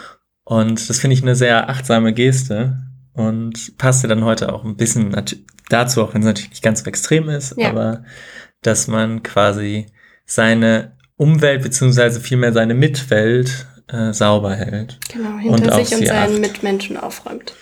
Und 0.45 0.91
das 0.91 0.99
finde 0.99 1.15
ich 1.15 1.23
eine 1.23 1.37
sehr 1.37 1.69
achtsame 1.69 2.13
Geste 2.13 2.79
und 3.13 3.79
passte 3.79 4.09
dann 4.09 4.25
heute 4.25 4.53
auch 4.53 4.65
ein 4.65 4.77
bisschen 4.77 5.15
dazu, 5.69 6.03
auch 6.03 6.15
wenn 6.15 6.23
es 6.23 6.27
natürlich 6.27 6.51
nicht 6.51 6.63
ganz 6.63 6.81
so 6.83 6.87
extrem 6.87 7.29
ist, 7.29 7.55
Ja. 7.57 7.71
aber 7.71 8.05
dass 8.63 8.89
man 8.89 9.23
quasi 9.23 9.87
seine 10.31 10.97
Umwelt 11.17 11.63
beziehungsweise 11.63 12.21
vielmehr 12.21 12.53
seine 12.53 12.75
Mitwelt 12.75 13.67
äh, 13.89 14.13
sauber 14.13 14.55
hält. 14.55 14.99
Genau, 15.13 15.31
Und 15.31 15.61
hinter 15.61 15.77
auf 15.77 15.89
sich 15.89 15.99
und 15.99 16.07
seinen 16.07 16.35
acht. 16.35 16.41
Mitmenschen 16.41 16.97
aufräumt. 16.97 17.55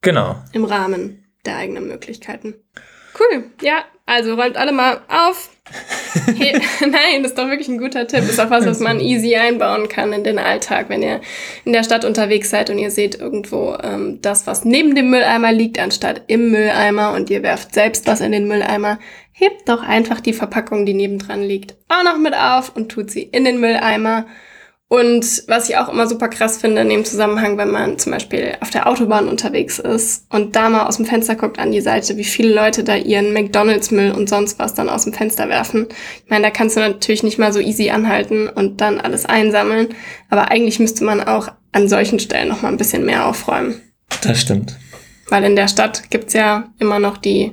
Genau. 0.00 0.42
Im 0.52 0.64
Rahmen 0.64 1.24
der 1.44 1.56
eigenen 1.56 1.86
Möglichkeiten. 1.86 2.54
Cool. 3.18 3.50
Ja, 3.60 3.84
also 4.06 4.34
räumt 4.34 4.56
alle 4.56 4.72
mal 4.72 5.00
auf. 5.08 5.50
Hey, 6.36 6.52
nein, 6.80 7.22
das 7.22 7.32
ist 7.32 7.38
doch 7.38 7.48
wirklich 7.48 7.68
ein 7.68 7.78
guter 7.78 8.06
Tipp. 8.06 8.20
Ist 8.20 8.40
auch 8.40 8.50
was, 8.50 8.66
was 8.66 8.80
man 8.80 9.00
easy 9.00 9.36
einbauen 9.36 9.88
kann 9.88 10.12
in 10.12 10.24
den 10.24 10.38
Alltag, 10.38 10.88
wenn 10.88 11.02
ihr 11.02 11.20
in 11.64 11.72
der 11.72 11.84
Stadt 11.84 12.04
unterwegs 12.04 12.50
seid 12.50 12.70
und 12.70 12.78
ihr 12.78 12.90
seht 12.90 13.18
irgendwo 13.18 13.76
ähm, 13.82 14.18
das, 14.22 14.46
was 14.46 14.64
neben 14.64 14.94
dem 14.94 15.10
Mülleimer 15.10 15.52
liegt, 15.52 15.78
anstatt 15.78 16.22
im 16.26 16.50
Mülleimer 16.50 17.12
und 17.14 17.30
ihr 17.30 17.42
werft 17.42 17.74
selbst 17.74 18.06
was 18.06 18.20
in 18.20 18.32
den 18.32 18.48
Mülleimer. 18.48 18.98
Hebt 19.32 19.68
doch 19.68 19.82
einfach 19.82 20.20
die 20.20 20.32
Verpackung, 20.32 20.86
die 20.86 20.94
nebendran 20.94 21.42
liegt, 21.42 21.74
auch 21.88 22.04
noch 22.04 22.18
mit 22.18 22.34
auf 22.34 22.74
und 22.74 22.90
tut 22.90 23.10
sie 23.10 23.22
in 23.22 23.44
den 23.44 23.60
Mülleimer. 23.60 24.26
Und 24.88 25.42
was 25.48 25.68
ich 25.68 25.76
auch 25.76 25.88
immer 25.88 26.06
super 26.06 26.28
krass 26.28 26.58
finde 26.58 26.82
in 26.82 26.88
dem 26.88 27.04
Zusammenhang, 27.04 27.58
wenn 27.58 27.72
man 27.72 27.98
zum 27.98 28.12
Beispiel 28.12 28.56
auf 28.60 28.70
der 28.70 28.86
Autobahn 28.86 29.26
unterwegs 29.26 29.80
ist 29.80 30.26
und 30.30 30.54
da 30.54 30.68
mal 30.68 30.86
aus 30.86 30.98
dem 30.98 31.06
Fenster 31.06 31.34
guckt 31.34 31.58
an 31.58 31.72
die 31.72 31.80
Seite, 31.80 32.16
wie 32.16 32.24
viele 32.24 32.54
Leute 32.54 32.84
da 32.84 32.94
ihren 32.94 33.32
McDonalds-Müll 33.32 34.12
und 34.12 34.28
sonst 34.28 34.60
was 34.60 34.74
dann 34.74 34.88
aus 34.88 35.02
dem 35.02 35.12
Fenster 35.12 35.48
werfen. 35.48 35.88
Ich 36.24 36.30
meine, 36.30 36.44
da 36.44 36.50
kannst 36.50 36.76
du 36.76 36.80
natürlich 36.80 37.24
nicht 37.24 37.38
mal 37.38 37.52
so 37.52 37.58
easy 37.58 37.90
anhalten 37.90 38.48
und 38.48 38.80
dann 38.80 39.00
alles 39.00 39.26
einsammeln. 39.26 39.88
Aber 40.30 40.52
eigentlich 40.52 40.78
müsste 40.78 41.02
man 41.02 41.20
auch 41.20 41.48
an 41.72 41.88
solchen 41.88 42.20
Stellen 42.20 42.48
noch 42.48 42.62
mal 42.62 42.68
ein 42.68 42.76
bisschen 42.76 43.04
mehr 43.04 43.26
aufräumen. 43.26 43.82
Das 44.22 44.40
stimmt. 44.40 44.76
Weil 45.28 45.42
in 45.42 45.56
der 45.56 45.66
Stadt 45.66 46.10
gibt's 46.10 46.32
ja 46.32 46.70
immer 46.78 47.00
noch 47.00 47.16
die 47.16 47.52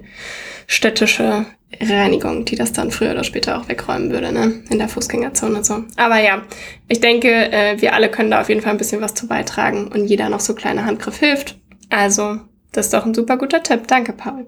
städtische 0.68 1.48
Reinigung, 1.82 2.46
die 2.46 2.56
das 2.56 2.74
dann 2.74 2.92
früher 2.92 3.12
oder 3.12 3.24
später 3.24 3.58
auch 3.58 3.68
wegräumen 3.68 4.12
würde, 4.12 4.32
ne? 4.32 4.64
In 4.70 4.80
der 4.80 4.90
Fußgängerzone 4.90 5.64
so. 5.64 5.84
Aber 5.96 6.20
ja, 6.20 6.44
ich 6.88 7.00
denke, 7.00 7.30
äh, 7.52 7.82
wir 7.82 7.94
alle 7.94 8.10
können 8.10 8.32
da 8.32 8.42
auf 8.42 8.50
jeden 8.50 8.62
Fall 8.62 8.72
ein 8.72 8.78
bisschen 8.78 9.02
was 9.02 9.14
zu 9.14 9.28
beitragen 9.28 9.88
und 9.88 10.06
jeder 10.06 10.30
noch 10.30 10.40
so 10.40 10.56
kleiner 10.56 10.86
Handgriff 10.86 11.18
hilft. 11.18 11.60
Also, 11.90 12.40
das 12.72 12.88
ist 12.88 12.94
doch 12.94 13.06
ein 13.06 13.14
super 13.14 13.38
guter 13.38 13.62
Tipp. 13.62 13.88
Danke, 13.88 14.14
Paul. 14.14 14.48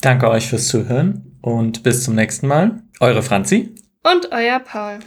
Danke 0.00 0.30
euch 0.30 0.48
fürs 0.48 0.68
Zuhören 0.68 1.38
und 1.42 1.82
bis 1.82 2.04
zum 2.04 2.14
nächsten 2.14 2.46
Mal. 2.46 2.82
Eure 3.00 3.22
Franzi. 3.22 3.74
Und 4.02 4.32
euer 4.32 4.60
Paul. 4.60 4.98